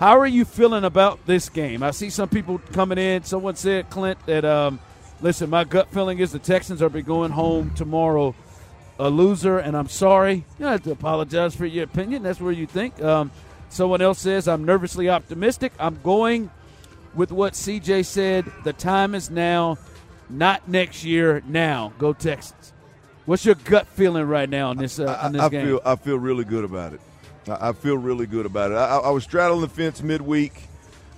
[0.00, 1.82] How are you feeling about this game?
[1.82, 3.22] I see some people coming in.
[3.22, 4.80] Someone said, Clint, that um,
[5.20, 8.34] listen, my gut feeling is the Texans are be going home tomorrow
[8.98, 10.34] a loser, and I'm sorry.
[10.34, 12.22] You don't have to apologize for your opinion.
[12.22, 13.00] That's where you think.
[13.02, 13.30] Um,
[13.68, 15.72] someone else says, I'm nervously optimistic.
[15.78, 16.50] I'm going
[17.14, 18.50] with what CJ said.
[18.64, 19.78] The time is now,
[20.28, 21.42] not next year.
[21.46, 22.72] Now, go Texans.
[23.26, 25.66] What's your gut feeling right now on this, uh, on this I, I game?
[25.66, 27.00] feel I feel really good about it.
[27.48, 28.74] I, I feel really good about it.
[28.74, 30.52] I, I was straddling the fence midweek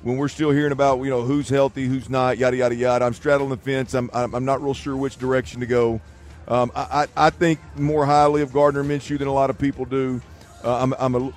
[0.03, 3.05] when we're still hearing about you know who's healthy, who's not, yada yada yada.
[3.05, 3.95] I'm straddling the fence.
[3.95, 6.01] I'm I'm, not real sure which direction to go.
[6.47, 9.85] Um, I, I I think more highly of Gardner Minshew than a lot of people
[9.85, 10.21] do.
[10.65, 11.33] Uh, I'm I'm a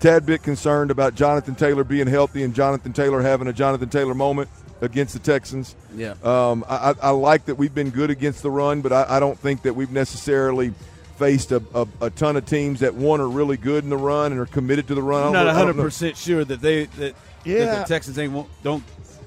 [0.00, 4.14] tad bit concerned about Jonathan Taylor being healthy and Jonathan Taylor having a Jonathan Taylor
[4.14, 4.48] moment
[4.80, 5.74] against the Texans.
[5.96, 6.14] Yeah.
[6.22, 9.20] Um, I, I I like that we've been good against the run, but I, I
[9.20, 10.72] don't think that we've necessarily
[11.18, 14.30] faced a, a, a ton of teams that one are really good in the run
[14.30, 15.22] and are committed to the run.
[15.22, 15.82] I I'm don't not know- I don't 100 know.
[15.82, 17.14] percent sure that they that,
[17.44, 17.64] Yeah.
[17.64, 18.84] that the Texans ain't won't, don't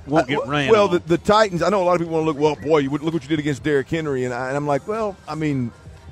[0.07, 0.71] won't get ran.
[0.71, 1.61] Well, the, the Titans.
[1.61, 2.39] I know a lot of people want to look.
[2.61, 4.65] Well, boy, you would look what you did against Derrick Henry, and, I, and I'm
[4.65, 5.71] like, well, I mean,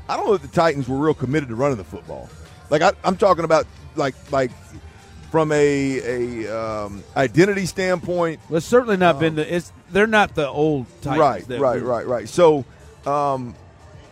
[0.09, 2.29] I don't know if the Titans were real committed to running the football.
[2.69, 3.65] Like I, I'm talking about,
[3.95, 4.51] like like
[5.31, 8.39] from a a um, identity standpoint.
[8.49, 9.55] well, it's certainly not been the.
[9.55, 11.49] It's they're not the old Titans.
[11.49, 12.29] right, right, we- right, right.
[12.29, 12.65] So,
[13.05, 13.55] um,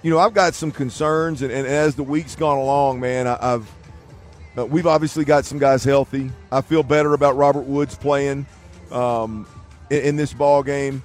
[0.04, 3.38] you know, I've got some concerns, and, and as the week's gone along, man, I,
[3.56, 3.72] I've
[4.58, 6.32] uh, we've obviously got some guys healthy.
[6.52, 8.46] I feel better about Robert Woods playing
[8.92, 9.48] um,
[9.90, 11.04] in, in this ball game,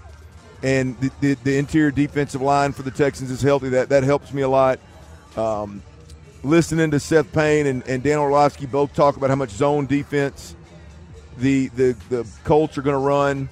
[0.62, 3.70] and the, the, the interior defensive line for the Texans is healthy.
[3.70, 4.78] That that helps me a lot.
[5.36, 5.82] Um,
[6.42, 10.54] listening to Seth Payne and, and Dan Orlovsky both talk about how much zone defense
[11.38, 13.48] the the the Colts are going to run.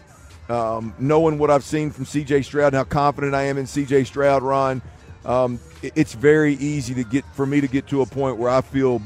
[0.49, 2.43] Um, knowing what I've seen from C.J.
[2.43, 4.03] Stroud and how confident I am in C.J.
[4.03, 4.83] Stroud, Ron,
[5.25, 8.51] um, it- it's very easy to get for me to get to a point where
[8.51, 9.01] I feel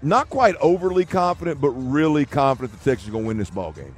[0.00, 3.72] not quite overly confident, but really confident the Texans are going to win this ball
[3.72, 3.96] game.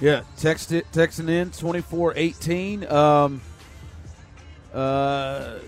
[0.00, 2.84] Yeah, text it, texting in 2418.
[2.90, 3.40] Um,
[4.74, 5.58] uh,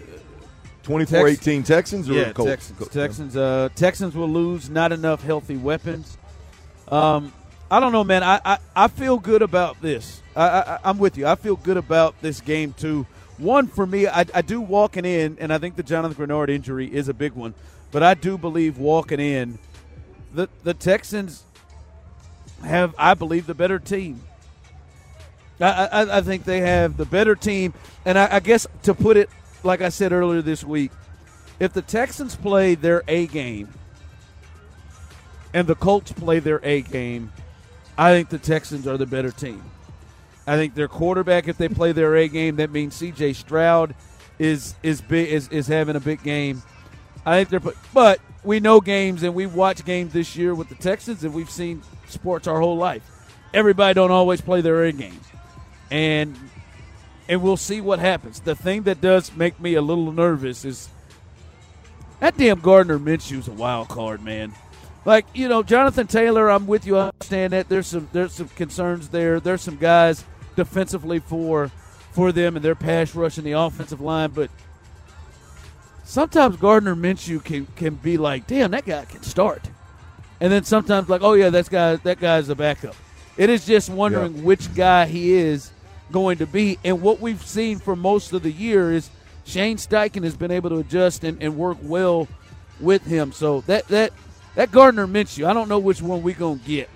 [0.89, 2.51] 24-18 Texans or yeah, Colts?
[2.51, 2.89] Texans.
[2.89, 3.36] Texans.
[3.36, 4.70] Uh, Texans will lose.
[4.70, 6.16] Not enough healthy weapons.
[6.89, 7.32] Um,
[7.70, 8.22] I don't know, man.
[8.22, 10.22] I, I, I feel good about this.
[10.34, 11.26] I, I, I'm with you.
[11.26, 13.07] I feel good about this game too.
[13.36, 16.93] One for me, I, I do walking in, and I think the Jonathan Greenard injury
[16.93, 17.53] is a big one.
[17.91, 19.59] But I do believe walking in,
[20.32, 21.45] the the Texans
[22.64, 24.22] have, I believe, the better team.
[25.61, 27.74] I, I, I think they have the better team,
[28.05, 29.28] and I, I guess to put it
[29.63, 30.91] like I said earlier this week,
[31.61, 33.69] if the Texans play their A game
[35.53, 37.33] and the Colts play their A game,
[37.97, 39.63] I think the Texans are the better team.
[40.47, 43.35] I think their quarterback, if they play their A game, that means C.J.
[43.35, 43.95] Stroud
[44.39, 46.63] is is is, is having a big game.
[47.27, 50.77] I think they're, but we know games and we've watched games this year with the
[50.77, 53.03] Texans and we've seen sports our whole life.
[53.53, 55.25] Everybody don't always play their A games,
[55.91, 56.37] and
[57.29, 58.41] and we'll see what happens.
[58.41, 60.89] The thing that does make me a little nervous is
[62.20, 64.55] that damn Gardner Minshew's a wild card, man.
[65.05, 66.97] Like you know, Jonathan Taylor, I'm with you.
[66.97, 69.41] I understand that there's some there's some concerns there.
[69.41, 70.24] There's some guys
[70.57, 71.70] defensively for
[72.12, 74.51] for them and their pass rush in the offensive line, but
[76.05, 79.62] sometimes Gardner Minshew can can be like, damn, that guy can start,
[80.41, 82.97] and then sometimes like, oh yeah, that guy that guy's a backup.
[83.37, 85.70] It is just wondering which guy he is
[86.13, 89.11] going to be, and what we've seen for most of the year is
[89.45, 92.29] Shane Steichen has been able to adjust and, and work well
[92.81, 93.33] with him.
[93.33, 94.13] So that that
[94.55, 96.91] that Gardner Minshew, I don't know which one we're gonna get.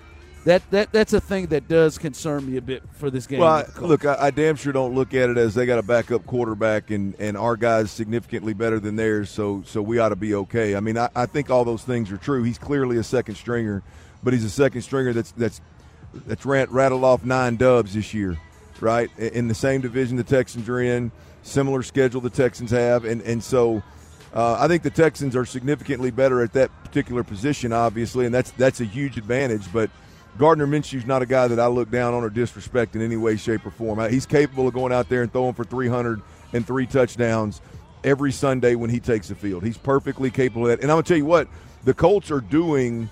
[0.45, 3.39] That that that's a thing that does concern me a bit for this game.
[3.39, 5.83] Well, I, look, I, I damn sure don't look at it as they got a
[5.83, 10.17] backup quarterback and, and our guy's significantly better than theirs, so so we ought to
[10.17, 10.75] be okay.
[10.75, 12.43] I mean, I, I think all those things are true.
[12.43, 13.83] He's clearly a second stringer,
[14.21, 15.61] but he's a second stringer that's that's
[16.13, 18.37] that's rat, rattled off nine dubs this year.
[18.81, 19.09] Right?
[19.17, 21.11] In the same division the Texans are in,
[21.43, 23.83] similar schedule the Texans have, and and so
[24.33, 28.51] uh, I think the Texans are significantly better at that particular position, obviously, and that's
[28.51, 29.71] that's a huge advantage.
[29.71, 29.91] But
[30.37, 33.35] Gardner Minshew's not a guy that I look down on or disrespect in any way,
[33.35, 33.99] shape, or form.
[34.09, 36.21] He's capable of going out there and throwing for 300
[36.53, 37.61] and three touchdowns
[38.03, 39.63] every Sunday when he takes the field.
[39.63, 40.81] He's perfectly capable of that.
[40.81, 41.47] And I'm gonna tell you what,
[41.83, 43.09] the Colts are doing.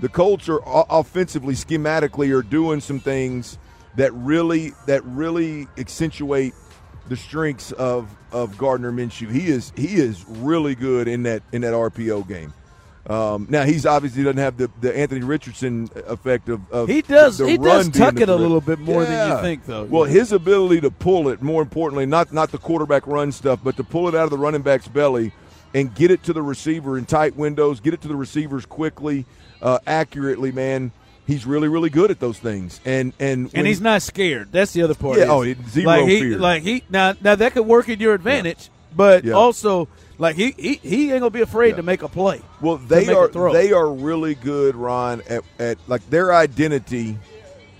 [0.00, 3.58] The Colts are offensively, schematically, are doing some things
[3.96, 6.54] that really that really accentuate
[7.08, 9.30] the strengths of of Gardner Minshew.
[9.30, 12.52] He is he is really good in that in that RPO game.
[13.04, 17.38] Um, now he's obviously doesn't have the, the Anthony Richardson effect of, of he does
[17.38, 19.08] the, he does tuck it a little bit more yeah.
[19.08, 19.84] than you think though.
[19.84, 23.76] Well, his ability to pull it, more importantly, not not the quarterback run stuff, but
[23.76, 25.32] to pull it out of the running back's belly
[25.74, 29.26] and get it to the receiver in tight windows, get it to the receivers quickly,
[29.62, 30.52] uh, accurately.
[30.52, 30.92] Man,
[31.26, 34.52] he's really really good at those things, and and and he's not scared.
[34.52, 35.18] That's the other part.
[35.18, 36.38] Yeah, oh, zero like he, fear.
[36.38, 38.96] Like he now now that could work in your advantage, yeah.
[38.96, 39.32] but yeah.
[39.32, 41.76] also like he, he he ain't gonna be afraid yeah.
[41.76, 42.40] to make a play.
[42.60, 47.18] Well, they are they are really good, Ron, at, at like their identity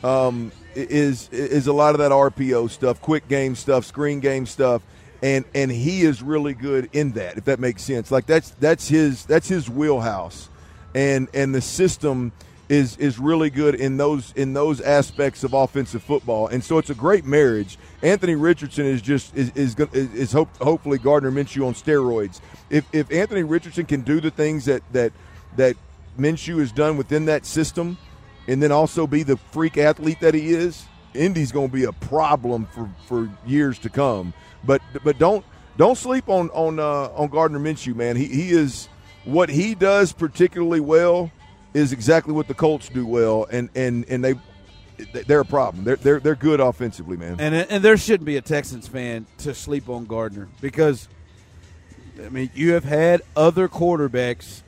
[0.02, 4.82] um, is is a lot of that RPO stuff, quick game stuff, screen game stuff,
[5.22, 7.36] and and he is really good in that.
[7.36, 10.48] If that makes sense, like that's that's his that's his wheelhouse,
[10.94, 12.32] and and the system
[12.72, 16.88] is is really good in those in those aspects of offensive football, and so it's
[16.88, 17.76] a great marriage.
[18.00, 22.40] Anthony Richardson is just is is, is, hope, hopefully Gardner Minshew on steroids.
[22.70, 25.12] If if Anthony Richardson can do the things that that
[25.56, 25.76] that
[26.18, 27.98] Minshew has done within that system,
[28.48, 31.92] and then also be the freak athlete that he is, Indy's going to be a
[31.92, 34.32] problem for for years to come.
[34.64, 35.44] But but don't
[35.76, 38.16] don't sleep on on uh, on Gardner Minshew, man.
[38.16, 38.88] He he is
[39.24, 41.30] what he does particularly well
[41.74, 44.34] is exactly what the Colts do well, and and and they
[45.26, 45.84] they're a problem.
[45.84, 47.36] They're they're they're good offensively, man.
[47.40, 51.08] And and there shouldn't be a Texans fan to sleep on Gardner because
[52.24, 54.62] I mean you have had other quarterbacks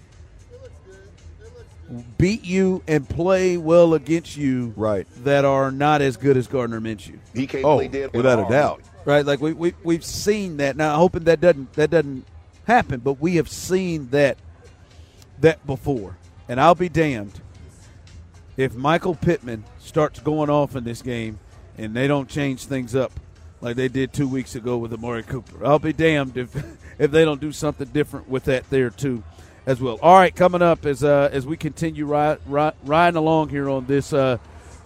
[2.18, 5.06] beat you and play well against you, right?
[5.24, 7.18] That are not as good as Gardner Minshew.
[7.34, 9.24] He can't oh, did without a doubt, right?
[9.24, 10.76] Like we we we've seen that.
[10.76, 12.26] Now, I'm hoping that doesn't that doesn't
[12.66, 14.38] happen, but we have seen that
[15.40, 16.16] that before.
[16.48, 17.40] And I'll be damned
[18.56, 21.38] if Michael Pittman starts going off in this game
[21.78, 23.12] and they don't change things up
[23.60, 25.64] like they did two weeks ago with Amari Cooper.
[25.64, 26.54] I'll be damned if
[26.98, 29.22] if they don't do something different with that there too,
[29.66, 29.98] as well.
[30.02, 33.86] All right, coming up as uh, as we continue ride, ride, riding along here on
[33.86, 34.38] this uh,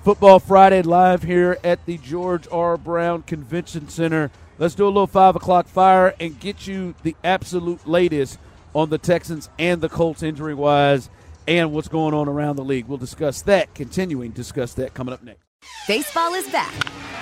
[0.05, 2.77] Football Friday live here at the George R.
[2.77, 4.31] Brown Convention Center.
[4.59, 8.39] Let's do a little five o'clock fire and get you the absolute latest
[8.75, 11.11] on the Texans and the Colts injury wise
[11.49, 12.86] and what's going on around the league.
[12.86, 15.42] We'll discuss that, continuing discuss that coming up next.
[15.88, 16.72] Baseball is back,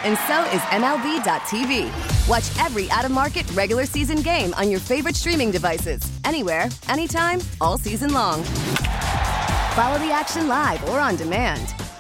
[0.05, 2.29] and so is MLB.tv.
[2.29, 7.41] Watch every out of market regular season game on your favorite streaming devices, anywhere, anytime,
[7.61, 8.43] all season long.
[9.77, 11.75] Follow the action live or on demand.